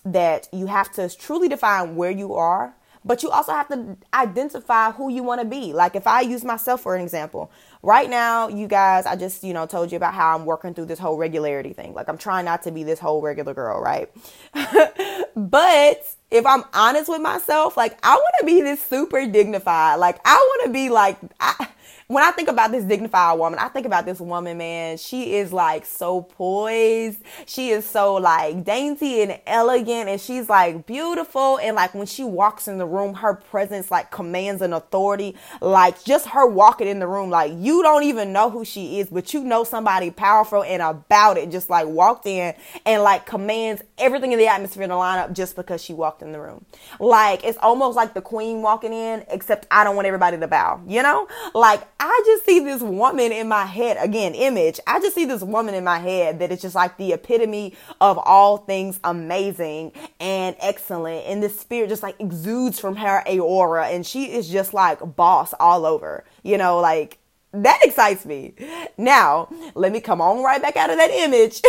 that 0.05 0.49
you 0.51 0.67
have 0.67 0.91
to 0.93 1.09
truly 1.15 1.47
define 1.47 1.95
where 1.95 2.11
you 2.11 2.33
are, 2.33 2.75
but 3.05 3.23
you 3.23 3.29
also 3.29 3.51
have 3.53 3.67
to 3.69 3.97
identify 4.13 4.91
who 4.91 5.09
you 5.09 5.23
want 5.23 5.41
to 5.41 5.45
be. 5.45 5.73
Like 5.73 5.95
if 5.95 6.07
I 6.07 6.21
use 6.21 6.43
myself 6.43 6.81
for 6.81 6.95
an 6.95 7.01
example, 7.01 7.51
right 7.81 8.09
now, 8.09 8.47
you 8.47 8.67
guys, 8.67 9.05
I 9.05 9.15
just, 9.15 9.43
you 9.43 9.53
know, 9.53 9.65
told 9.65 9.91
you 9.91 9.97
about 9.97 10.13
how 10.13 10.35
I'm 10.35 10.45
working 10.45 10.73
through 10.73 10.85
this 10.85 10.99
whole 10.99 11.17
regularity 11.17 11.73
thing. 11.73 11.93
Like 11.93 12.09
I'm 12.09 12.17
trying 12.17 12.45
not 12.45 12.63
to 12.63 12.71
be 12.71 12.83
this 12.83 12.99
whole 12.99 13.21
regular 13.21 13.53
girl, 13.53 13.81
right? 13.81 14.09
but 15.35 16.15
if 16.33 16.47
I'm 16.47 16.63
honest 16.73 17.09
with 17.09 17.21
myself, 17.21 17.77
like 17.77 17.97
I 18.03 18.15
want 18.15 18.33
to 18.39 18.45
be 18.45 18.61
this 18.61 18.81
super 18.81 19.25
dignified. 19.27 19.99
Like 19.99 20.19
I 20.25 20.35
want 20.35 20.65
to 20.65 20.73
be 20.73 20.89
like 20.89 21.17
I, 21.39 21.67
when 22.07 22.23
I 22.23 22.31
think 22.31 22.49
about 22.49 22.71
this 22.71 22.83
dignified 22.83 23.37
woman, 23.39 23.59
I 23.59 23.67
think 23.69 23.85
about 23.85 24.05
this 24.05 24.19
woman, 24.19 24.57
man. 24.57 24.97
She 24.97 25.35
is 25.35 25.53
like 25.53 25.85
so 25.85 26.21
poised. 26.21 27.19
She 27.45 27.69
is 27.69 27.87
so 27.87 28.15
like 28.15 28.63
dainty 28.63 29.21
and 29.21 29.39
elegant 29.45 30.09
and 30.09 30.19
she's 30.19 30.49
like 30.49 30.85
beautiful. 30.87 31.59
And 31.59 31.75
like 31.75 31.93
when 31.93 32.07
she 32.07 32.23
walks 32.23 32.67
in 32.67 32.79
the 32.79 32.85
room, 32.85 33.13
her 33.15 33.35
presence 33.35 33.91
like 33.91 34.09
commands 34.11 34.61
an 34.61 34.73
authority. 34.73 35.35
Like 35.61 36.03
just 36.03 36.27
her 36.29 36.47
walking 36.47 36.87
in 36.87 36.99
the 36.99 37.07
room, 37.07 37.29
like 37.29 37.53
you 37.55 37.83
don't 37.83 38.03
even 38.03 38.33
know 38.33 38.49
who 38.49 38.65
she 38.65 38.99
is, 38.99 39.07
but 39.07 39.33
you 39.33 39.43
know 39.43 39.63
somebody 39.63 40.09
powerful 40.09 40.63
and 40.63 40.81
about 40.81 41.37
it. 41.37 41.51
Just 41.51 41.69
like 41.69 41.87
walked 41.87 42.25
in 42.25 42.55
and 42.87 43.03
like 43.03 43.27
commands 43.27 43.83
everything 43.99 44.31
in 44.31 44.39
the 44.39 44.47
atmosphere 44.47 44.83
in 44.83 44.89
the 44.89 44.95
lineup 44.95 45.31
just 45.33 45.55
because 45.55 45.83
she 45.83 45.93
walked 45.93 46.22
in 46.23 46.31
the 46.31 46.39
room. 46.39 46.65
Like 46.99 47.43
it's 47.43 47.57
almost 47.61 47.95
like 47.95 48.13
the 48.13 48.21
queen 48.21 48.61
walking 48.61 48.93
in, 48.93 49.25
except 49.29 49.67
I 49.69 49.83
don't 49.83 49.95
want 49.95 50.07
everybody 50.07 50.37
to 50.37 50.47
bow, 50.47 50.81
you 50.87 51.03
know? 51.03 51.27
Like 51.53 51.87
I 51.99 52.23
just 52.25 52.45
see 52.45 52.59
this 52.59 52.81
woman 52.81 53.31
in 53.31 53.47
my 53.47 53.65
head, 53.65 53.97
again, 53.99 54.33
image. 54.33 54.79
I 54.87 54.99
just 54.99 55.15
see 55.15 55.25
this 55.25 55.41
woman 55.41 55.75
in 55.75 55.83
my 55.83 55.99
head 55.99 56.39
that 56.39 56.51
is 56.51 56.61
just 56.61 56.75
like 56.75 56.97
the 56.97 57.13
epitome 57.13 57.75
of 58.01 58.17
all 58.17 58.57
things 58.57 58.99
amazing 59.03 59.91
and 60.19 60.55
excellent. 60.59 61.25
And 61.27 61.41
this 61.43 61.59
spirit 61.59 61.89
just 61.89 62.03
like 62.03 62.19
exudes 62.19 62.79
from 62.79 62.95
her 62.97 63.23
aura. 63.39 63.87
And 63.87 64.05
she 64.05 64.31
is 64.31 64.49
just 64.49 64.73
like 64.73 65.15
boss 65.15 65.53
all 65.59 65.85
over, 65.85 66.23
you 66.43 66.57
know, 66.57 66.79
like 66.79 67.19
that 67.53 67.79
excites 67.83 68.25
me. 68.25 68.55
Now, 68.97 69.47
let 69.75 69.91
me 69.91 70.01
come 70.01 70.21
on 70.21 70.43
right 70.43 70.61
back 70.61 70.75
out 70.75 70.89
of 70.89 70.97
that 70.97 71.11
image. 71.11 71.61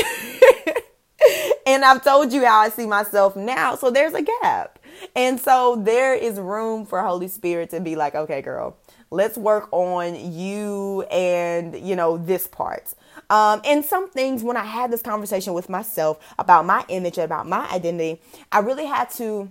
and 1.67 1.85
I've 1.85 2.03
told 2.03 2.33
you 2.33 2.45
how 2.45 2.61
I 2.61 2.69
see 2.69 2.87
myself 2.87 3.37
now. 3.37 3.77
So 3.77 3.91
there's 3.91 4.15
a 4.15 4.23
gap. 4.23 4.79
And 5.17 5.41
so 5.41 5.77
there 5.77 6.15
is 6.15 6.39
room 6.39 6.87
for 6.87 7.03
Holy 7.03 7.29
Spirit 7.29 7.71
to 7.71 7.81
be 7.81 7.97
like, 7.97 8.15
okay, 8.15 8.43
girl, 8.43 8.77
let's 9.11 9.37
work 9.37 9.69
on 9.73 10.15
you 10.33 11.03
and, 11.11 11.75
you 11.77 11.97
know, 11.97 12.17
this 12.17 12.47
part. 12.47 12.95
Um, 13.31 13.61
and 13.65 13.85
some 13.85 14.11
things, 14.11 14.43
when 14.43 14.57
I 14.57 14.65
had 14.65 14.91
this 14.91 15.03
conversation 15.03 15.55
with 15.55 15.69
myself 15.69 16.19
about 16.39 16.67
my 16.67 16.85
image, 16.89 17.19
about 17.19 17.47
my 17.49 17.69
identity, 17.71 18.21
I 18.53 18.61
really 18.61 18.87
had 18.87 19.11
to 19.13 19.51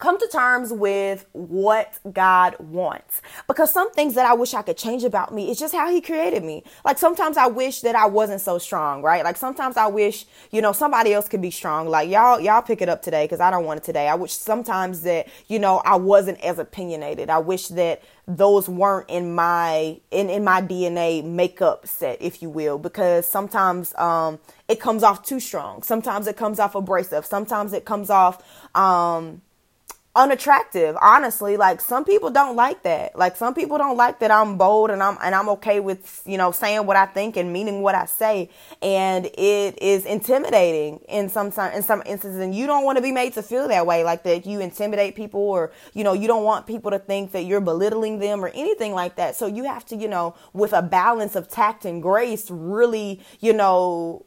come 0.00 0.18
to 0.18 0.26
terms 0.28 0.72
with 0.72 1.26
what 1.32 1.98
God 2.12 2.56
wants. 2.58 3.22
Because 3.46 3.72
some 3.72 3.92
things 3.92 4.14
that 4.14 4.26
I 4.26 4.32
wish 4.32 4.54
I 4.54 4.62
could 4.62 4.76
change 4.78 5.04
about 5.04 5.32
me 5.32 5.50
is 5.50 5.58
just 5.58 5.74
how 5.74 5.90
He 5.90 6.00
created 6.00 6.42
me. 6.42 6.64
Like 6.84 6.98
sometimes 6.98 7.36
I 7.36 7.46
wish 7.46 7.82
that 7.82 7.94
I 7.94 8.06
wasn't 8.06 8.40
so 8.40 8.58
strong, 8.58 9.02
right? 9.02 9.22
Like 9.22 9.36
sometimes 9.36 9.76
I 9.76 9.86
wish, 9.86 10.26
you 10.50 10.62
know, 10.62 10.72
somebody 10.72 11.12
else 11.12 11.28
could 11.28 11.42
be 11.42 11.50
strong. 11.50 11.86
Like 11.86 12.10
y'all, 12.10 12.40
y'all 12.40 12.62
pick 12.62 12.82
it 12.82 12.88
up 12.88 13.02
today 13.02 13.24
because 13.24 13.40
I 13.40 13.50
don't 13.50 13.64
want 13.64 13.78
it 13.78 13.84
today. 13.84 14.08
I 14.08 14.14
wish 14.14 14.32
sometimes 14.32 15.02
that, 15.02 15.28
you 15.48 15.58
know, 15.58 15.82
I 15.84 15.96
wasn't 15.96 16.40
as 16.40 16.58
opinionated. 16.58 17.30
I 17.30 17.38
wish 17.38 17.68
that 17.68 18.02
those 18.26 18.68
weren't 18.68 19.10
in 19.10 19.34
my 19.34 20.00
in 20.10 20.30
in 20.30 20.44
my 20.44 20.62
DNA 20.62 21.22
makeup 21.24 21.86
set, 21.86 22.22
if 22.22 22.40
you 22.40 22.48
will, 22.48 22.78
because 22.78 23.26
sometimes 23.26 23.94
um 23.96 24.38
it 24.68 24.80
comes 24.80 25.02
off 25.02 25.22
too 25.22 25.40
strong. 25.40 25.82
Sometimes 25.82 26.26
it 26.26 26.36
comes 26.36 26.58
off 26.58 26.74
abrasive. 26.74 27.26
Sometimes 27.26 27.72
it 27.72 27.84
comes 27.84 28.08
off 28.08 28.42
um 28.74 29.42
unattractive 30.16 30.96
honestly. 31.00 31.56
Like 31.56 31.80
some 31.80 32.04
people 32.04 32.30
don't 32.30 32.56
like 32.56 32.82
that. 32.82 33.16
Like 33.16 33.36
some 33.36 33.54
people 33.54 33.78
don't 33.78 33.96
like 33.96 34.18
that 34.20 34.30
i'm 34.30 34.56
bold 34.56 34.90
and 34.90 35.02
i'm 35.02 35.16
and 35.22 35.34
i'm 35.34 35.48
okay 35.50 35.78
with 35.78 36.22
you 36.26 36.36
know 36.36 36.50
saying 36.50 36.84
what 36.84 36.96
i 36.96 37.06
think 37.06 37.36
and 37.36 37.52
meaning 37.52 37.82
what 37.82 37.94
i 37.94 38.06
say. 38.06 38.50
And 38.82 39.26
it 39.26 39.80
is 39.80 40.04
intimidating 40.04 40.98
in 41.08 41.28
some 41.28 41.46
in 41.72 41.82
some 41.82 42.02
instances. 42.06 42.40
And 42.40 42.54
you 42.54 42.66
don't 42.66 42.84
want 42.84 42.96
to 42.96 43.02
be 43.02 43.12
made 43.12 43.34
to 43.34 43.42
feel 43.42 43.68
that 43.68 43.86
way 43.86 44.02
like 44.02 44.24
that 44.24 44.46
you 44.46 44.60
intimidate 44.60 45.14
people 45.14 45.40
or 45.40 45.72
you 45.94 46.02
know 46.02 46.12
you 46.12 46.26
don't 46.26 46.44
want 46.44 46.66
people 46.66 46.90
to 46.90 46.98
think 46.98 47.30
that 47.32 47.42
you're 47.42 47.60
belittling 47.60 48.18
them 48.18 48.44
or 48.44 48.48
anything 48.48 48.94
like 48.94 49.14
that. 49.16 49.36
So 49.36 49.46
you 49.46 49.64
have 49.64 49.84
to 49.86 49.96
you 49.96 50.08
know 50.08 50.34
with 50.52 50.72
a 50.72 50.82
balance 50.82 51.36
of 51.36 51.48
tact 51.48 51.84
and 51.84 52.02
grace 52.02 52.50
really 52.50 53.20
you 53.38 53.52
know 53.52 54.26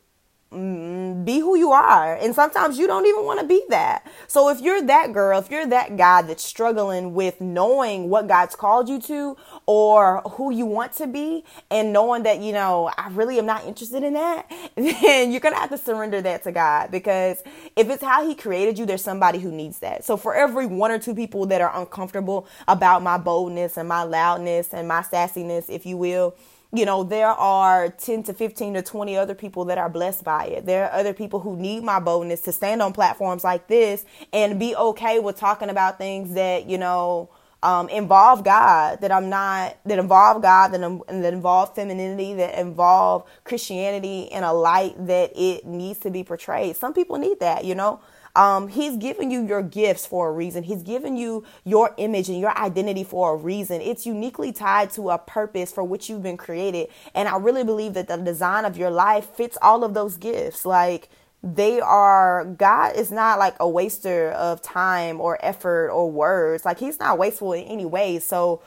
Mm, 0.53 1.25
be 1.25 1.39
who 1.39 1.57
you 1.57 1.71
are. 1.71 2.15
And 2.15 2.35
sometimes 2.35 2.77
you 2.77 2.85
don't 2.85 3.07
even 3.07 3.25
want 3.25 3.39
to 3.39 3.45
be 3.45 3.63
that. 3.69 4.05
So 4.27 4.49
if 4.49 4.61
you're 4.61 4.83
that 4.83 5.11
girl, 5.11 5.39
if 5.39 5.49
you're 5.49 5.65
that 5.65 5.97
guy 5.97 6.21
that's 6.21 6.43
struggling 6.43 7.15
with 7.15 7.41
knowing 7.41 8.07
what 8.09 8.27
God's 8.27 8.55
called 8.55 8.87
you 8.87 9.01
to 9.01 9.35
or 9.65 10.21
who 10.21 10.51
you 10.51 10.67
want 10.67 10.93
to 10.93 11.07
be 11.07 11.43
and 11.71 11.91
knowing 11.91 12.21
that, 12.23 12.39
you 12.39 12.51
know, 12.51 12.91
I 12.95 13.09
really 13.09 13.39
am 13.39 13.47
not 13.47 13.65
interested 13.65 14.03
in 14.03 14.13
that, 14.13 14.47
then 14.75 15.31
you're 15.31 15.39
going 15.39 15.55
to 15.55 15.59
have 15.59 15.71
to 15.71 15.77
surrender 15.77 16.21
that 16.21 16.43
to 16.43 16.51
God 16.51 16.91
because 16.91 17.41
if 17.75 17.89
it's 17.89 18.03
how 18.03 18.27
he 18.27 18.35
created 18.35 18.77
you, 18.77 18.85
there's 18.85 19.03
somebody 19.03 19.39
who 19.39 19.51
needs 19.51 19.79
that. 19.79 20.03
So 20.03 20.17
for 20.17 20.35
every 20.35 20.67
one 20.67 20.91
or 20.91 20.99
two 20.99 21.15
people 21.15 21.47
that 21.47 21.61
are 21.61 21.75
uncomfortable 21.75 22.47
about 22.67 23.01
my 23.01 23.17
boldness 23.17 23.77
and 23.77 23.89
my 23.89 24.03
loudness 24.03 24.71
and 24.71 24.87
my 24.87 25.01
sassiness, 25.01 25.67
if 25.67 25.87
you 25.87 25.97
will, 25.97 26.35
you 26.73 26.85
know, 26.85 27.03
there 27.03 27.27
are 27.27 27.89
10 27.89 28.23
to 28.23 28.33
15 28.33 28.73
to 28.73 28.81
20 28.81 29.15
other 29.15 29.35
people 29.35 29.63
that 29.65 29.77
are 29.77 29.89
blessed 29.89 30.23
by 30.23 30.45
it. 30.47 30.65
There 30.65 30.85
are 30.85 30.99
other 30.99 31.13
people 31.13 31.39
who 31.39 31.55
need 31.55 31.83
my 31.83 31.99
boldness 31.99 32.41
to 32.41 32.51
stand 32.51 32.81
on 32.81 32.93
platforms 32.93 33.43
like 33.43 33.67
this 33.67 34.05
and 34.33 34.59
be 34.59 34.75
okay 34.75 35.19
with 35.19 35.37
talking 35.37 35.69
about 35.69 35.99
things 35.99 36.33
that, 36.33 36.67
you 36.67 36.79
know, 36.79 37.29
um, 37.63 37.87
involve 37.87 38.43
God, 38.43 38.99
that 39.01 39.11
I'm 39.11 39.29
not, 39.29 39.77
that 39.85 39.97
involve 39.97 40.41
God, 40.41 40.67
that, 40.73 40.81
that 41.07 41.33
involve 41.33 41.73
femininity, 41.73 42.33
that 42.35 42.59
involve 42.59 43.23
Christianity 43.45 44.23
in 44.23 44.43
a 44.43 44.53
light 44.53 44.93
that 45.07 45.31
it 45.33 45.65
needs 45.65 45.99
to 45.99 46.11
be 46.11 46.23
portrayed. 46.23 46.75
Some 46.75 46.93
people 46.93 47.17
need 47.17 47.39
that, 47.39 47.63
you 47.63 47.73
know. 47.73 48.01
Um, 48.35 48.67
he's 48.67 48.97
given 48.97 49.29
you 49.29 49.45
your 49.45 49.61
gifts 49.61 50.05
for 50.07 50.29
a 50.29 50.31
reason. 50.31 50.63
He's 50.63 50.81
given 50.81 51.15
you 51.15 51.45
your 51.63 51.93
image 51.97 52.29
and 52.29 52.39
your 52.39 52.57
identity 52.57 53.03
for 53.03 53.33
a 53.33 53.37
reason. 53.37 53.79
It's 53.79 54.05
uniquely 54.05 54.51
tied 54.51 54.89
to 54.91 55.11
a 55.11 55.19
purpose 55.19 55.71
for 55.71 55.83
which 55.83 56.09
you've 56.09 56.23
been 56.23 56.37
created. 56.37 56.87
And 57.13 57.29
I 57.29 57.37
really 57.37 57.63
believe 57.63 57.93
that 57.93 58.07
the 58.07 58.17
design 58.17 58.65
of 58.65 58.75
your 58.75 58.89
life 58.89 59.25
fits 59.25 59.57
all 59.61 59.83
of 59.83 59.93
those 59.93 60.17
gifts. 60.17 60.65
Like, 60.65 61.09
they 61.43 61.81
are 61.81 62.45
God 62.45 62.95
is 62.95 63.11
not 63.11 63.37
like 63.37 63.55
a 63.59 63.67
waster 63.67 64.31
of 64.31 64.61
time 64.61 65.19
or 65.19 65.37
effort 65.45 65.89
or 65.89 66.09
words. 66.09 66.63
Like 66.63 66.79
he's 66.79 66.99
not 66.99 67.17
wasteful 67.17 67.51
in 67.51 67.65
any 67.65 67.85
way. 67.85 68.19
So 68.19 68.61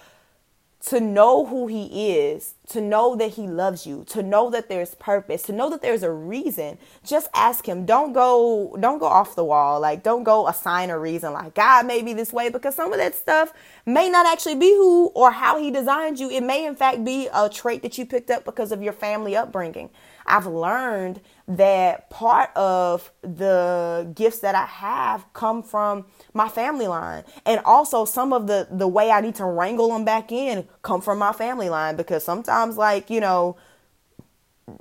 to 0.86 1.00
know 1.00 1.46
who 1.46 1.66
he 1.66 2.12
is, 2.12 2.54
to 2.68 2.80
know 2.80 3.16
that 3.16 3.32
he 3.32 3.48
loves 3.48 3.86
you, 3.86 4.04
to 4.08 4.22
know 4.22 4.50
that 4.50 4.68
there's 4.68 4.94
purpose, 4.94 5.42
to 5.44 5.52
know 5.52 5.70
that 5.70 5.80
there's 5.80 6.02
a 6.02 6.12
reason, 6.12 6.78
just 7.02 7.28
ask 7.34 7.66
him. 7.66 7.86
Don't 7.86 8.12
go 8.12 8.76
don't 8.78 8.98
go 8.98 9.06
off 9.06 9.34
the 9.34 9.44
wall. 9.44 9.80
Like 9.80 10.02
don't 10.02 10.22
go 10.22 10.46
assign 10.46 10.90
a 10.90 10.98
reason 10.98 11.32
like 11.32 11.54
God 11.54 11.86
made 11.86 12.04
me 12.04 12.12
this 12.12 12.32
way 12.32 12.50
because 12.50 12.74
some 12.74 12.92
of 12.92 12.98
that 12.98 13.14
stuff 13.14 13.54
may 13.86 14.10
not 14.10 14.26
actually 14.26 14.56
be 14.56 14.74
who 14.74 15.06
or 15.14 15.30
how 15.30 15.58
he 15.58 15.70
designed 15.70 16.18
you. 16.18 16.28
It 16.28 16.42
may 16.42 16.66
in 16.66 16.74
fact 16.74 17.04
be 17.04 17.28
a 17.32 17.48
trait 17.48 17.82
that 17.82 17.96
you 17.96 18.04
picked 18.04 18.30
up 18.30 18.44
because 18.44 18.72
of 18.72 18.82
your 18.82 18.92
family 18.92 19.36
upbringing. 19.36 19.90
I've 20.26 20.46
learned 20.46 21.20
that 21.46 22.10
part 22.10 22.50
of 22.56 23.12
the 23.22 24.10
gifts 24.12 24.40
that 24.40 24.56
I 24.56 24.66
have 24.66 25.24
come 25.32 25.62
from 25.62 26.06
my 26.34 26.48
family 26.48 26.88
line. 26.88 27.22
And 27.46 27.60
also 27.64 28.04
some 28.04 28.32
of 28.32 28.48
the 28.48 28.66
the 28.70 28.88
way 28.88 29.12
I 29.12 29.20
need 29.20 29.36
to 29.36 29.44
wrangle 29.44 29.88
them 29.88 30.04
back 30.04 30.32
in 30.32 30.66
come 30.82 31.00
from 31.00 31.18
my 31.18 31.32
family 31.32 31.68
line 31.68 31.94
because 31.94 32.24
sometimes 32.24 32.76
like, 32.76 33.08
you 33.08 33.20
know, 33.20 33.56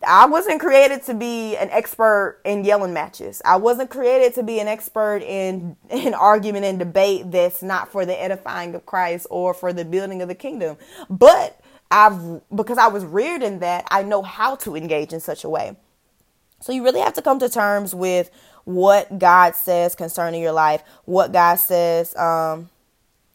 I 0.05 0.25
wasn't 0.25 0.59
created 0.59 1.03
to 1.03 1.13
be 1.13 1.55
an 1.57 1.69
expert 1.69 2.39
in 2.43 2.65
yelling 2.65 2.93
matches. 2.93 3.41
I 3.45 3.57
wasn't 3.57 3.91
created 3.91 4.33
to 4.35 4.43
be 4.43 4.59
an 4.59 4.67
expert 4.67 5.21
in 5.21 5.77
in 5.89 6.13
argument 6.13 6.65
and 6.65 6.79
debate 6.79 7.31
that's 7.31 7.61
not 7.61 7.91
for 7.91 8.05
the 8.05 8.19
edifying 8.21 8.73
of 8.75 8.85
Christ 8.85 9.27
or 9.29 9.53
for 9.53 9.73
the 9.73 9.85
building 9.85 10.21
of 10.21 10.27
the 10.27 10.35
kingdom. 10.35 10.77
But 11.09 11.59
I've 11.91 12.41
because 12.55 12.77
I 12.77 12.87
was 12.87 13.05
reared 13.05 13.43
in 13.43 13.59
that, 13.59 13.87
I 13.91 14.03
know 14.03 14.21
how 14.23 14.55
to 14.57 14.75
engage 14.75 15.13
in 15.13 15.19
such 15.19 15.43
a 15.43 15.49
way. 15.49 15.75
So 16.61 16.71
you 16.71 16.83
really 16.83 17.01
have 17.01 17.13
to 17.13 17.21
come 17.21 17.37
to 17.39 17.49
terms 17.49 17.93
with 17.93 18.31
what 18.63 19.19
God 19.19 19.55
says 19.55 19.93
concerning 19.93 20.41
your 20.41 20.51
life, 20.51 20.81
what 21.05 21.31
God 21.31 21.55
says 21.55 22.15
um, 22.15 22.69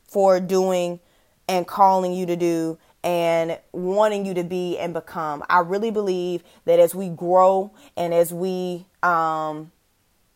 for 0.08 0.40
doing 0.40 0.98
and 1.48 1.66
calling 1.66 2.12
you 2.12 2.26
to 2.26 2.34
do 2.34 2.78
and 3.02 3.58
wanting 3.72 4.26
you 4.26 4.34
to 4.34 4.44
be 4.44 4.78
and 4.78 4.92
become. 4.92 5.42
I 5.48 5.60
really 5.60 5.90
believe 5.90 6.42
that 6.64 6.78
as 6.78 6.94
we 6.94 7.08
grow 7.08 7.72
and 7.96 8.12
as 8.12 8.32
we 8.32 8.86
um, 9.02 9.72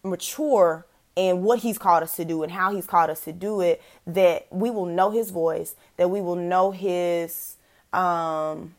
mature 0.03 0.87
in 1.17 1.43
what 1.43 1.61
He's 1.61 1.79
called 1.79 2.03
us 2.03 2.17
to 2.17 2.25
do 2.25 2.43
and 2.43 2.53
how 2.53 2.75
He's 2.75 2.87
called 2.87 3.11
us 3.11 3.21
to 3.25 3.33
do 3.33 3.61
it, 3.61 3.83
that 4.07 4.47
we 4.51 4.71
will 4.71 4.87
know 4.87 5.11
His 5.11 5.31
voice, 5.31 5.75
that 5.97 6.09
we 6.09 6.21
will 6.21 6.37
know 6.37 6.71
His. 6.71 7.57
Um, 7.93 8.75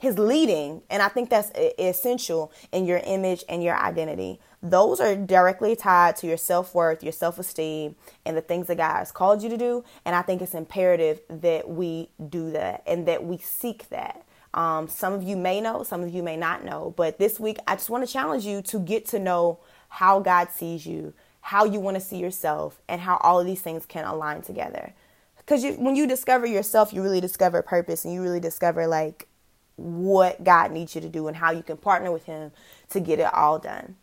his 0.00 0.16
leading 0.18 0.80
and 0.90 1.02
i 1.02 1.08
think 1.08 1.28
that's 1.28 1.50
essential 1.78 2.52
in 2.72 2.84
your 2.84 2.98
image 2.98 3.44
and 3.48 3.62
your 3.62 3.76
identity 3.76 4.38
those 4.62 5.00
are 5.00 5.14
directly 5.14 5.76
tied 5.76 6.16
to 6.16 6.26
your 6.26 6.36
self-worth 6.36 7.02
your 7.02 7.12
self-esteem 7.12 7.94
and 8.24 8.36
the 8.36 8.40
things 8.40 8.66
that 8.66 8.76
god 8.76 8.98
has 8.98 9.12
called 9.12 9.42
you 9.42 9.48
to 9.48 9.56
do. 9.56 9.84
And 10.04 10.14
i 10.14 10.22
think 10.22 10.42
it's 10.42 10.54
imperative 10.54 11.20
that 11.28 11.68
we 11.68 12.08
do 12.28 12.50
that 12.50 12.82
and 12.86 13.06
that 13.06 13.24
we 13.24 13.38
seek 13.38 13.88
that. 13.90 14.24
Um, 14.54 14.88
some 14.88 15.12
of 15.12 15.22
you 15.22 15.36
may 15.36 15.60
know 15.60 15.82
some 15.82 16.02
of 16.02 16.12
you 16.12 16.22
may 16.22 16.36
not 16.36 16.64
know 16.64 16.94
but 16.96 17.18
this 17.18 17.38
week 17.38 17.58
i 17.66 17.76
just 17.76 17.90
want 17.90 18.06
to 18.06 18.12
challenge 18.12 18.44
you 18.44 18.62
to 18.62 18.80
get 18.80 19.06
to 19.08 19.18
know 19.18 19.58
how 19.88 20.20
god 20.20 20.50
sees 20.50 20.86
you 20.86 21.12
how 21.48 21.64
you 21.64 21.80
want 21.80 21.94
to 21.94 22.00
see 22.00 22.18
yourself 22.18 22.80
and 22.88 23.00
how 23.00 23.16
all 23.22 23.40
of 23.40 23.46
these 23.46 23.62
things 23.62 23.86
can 23.86 24.04
align 24.04 24.42
together. 24.42 24.92
Because 25.38 25.64
when 25.78 25.96
you 25.96 26.06
discover 26.06 26.46
yourself 26.46 26.92
you 26.92 27.02
really 27.02 27.22
discover 27.22 27.62
purpose 27.62 28.04
and 28.04 28.12
you 28.12 28.22
really 28.22 28.40
discover 28.40 28.86
like 28.86 29.28
what 29.76 30.44
God 30.44 30.72
needs 30.72 30.94
you 30.94 31.00
to 31.00 31.08
do 31.08 31.26
and 31.26 31.36
how 31.36 31.50
you 31.52 31.62
can 31.62 31.78
partner 31.78 32.12
with 32.12 32.26
Him 32.26 32.52
to 32.90 33.00
get 33.00 33.18
it 33.18 33.32
all 33.32 33.58
done. 33.58 33.96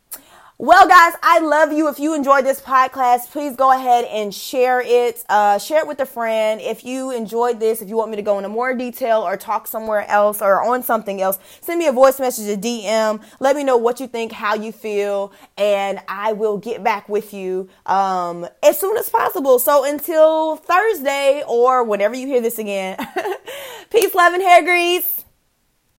Well, 0.57 0.87
guys, 0.87 1.11
I 1.21 1.39
love 1.39 1.73
you. 1.73 1.89
If 1.89 1.99
you 1.99 2.15
enjoyed 2.15 2.45
this 2.45 2.61
podcast, 2.61 3.29
please 3.29 3.57
go 3.57 3.77
ahead 3.77 4.05
and 4.05 4.33
share 4.33 4.79
it. 4.79 5.21
Uh, 5.27 5.59
share 5.59 5.79
it 5.79 5.87
with 5.87 5.99
a 5.99 6.05
friend. 6.05 6.61
If 6.61 6.85
you 6.85 7.11
enjoyed 7.11 7.59
this, 7.59 7.81
if 7.81 7.89
you 7.89 7.97
want 7.97 8.09
me 8.11 8.15
to 8.15 8.21
go 8.21 8.37
into 8.37 8.47
more 8.47 8.73
detail 8.73 9.19
or 9.19 9.35
talk 9.35 9.67
somewhere 9.67 10.09
else 10.09 10.41
or 10.41 10.63
on 10.63 10.81
something 10.81 11.19
else, 11.19 11.39
send 11.59 11.79
me 11.79 11.87
a 11.87 11.91
voice 11.91 12.21
message, 12.21 12.47
a 12.47 12.57
DM. 12.57 13.21
Let 13.41 13.57
me 13.57 13.65
know 13.65 13.75
what 13.75 13.99
you 13.99 14.07
think, 14.07 14.31
how 14.31 14.55
you 14.55 14.71
feel, 14.71 15.33
and 15.57 15.99
I 16.07 16.31
will 16.31 16.57
get 16.57 16.81
back 16.81 17.09
with 17.09 17.33
you 17.33 17.67
um, 17.85 18.47
as 18.63 18.79
soon 18.79 18.95
as 18.95 19.09
possible. 19.09 19.59
So 19.59 19.83
until 19.83 20.55
Thursday 20.55 21.43
or 21.45 21.83
whenever 21.83 22.15
you 22.15 22.27
hear 22.27 22.39
this 22.39 22.59
again, 22.59 22.95
peace, 23.91 24.15
love, 24.15 24.33
and 24.33 24.41
hair 24.41 24.63
grease. 24.63 25.24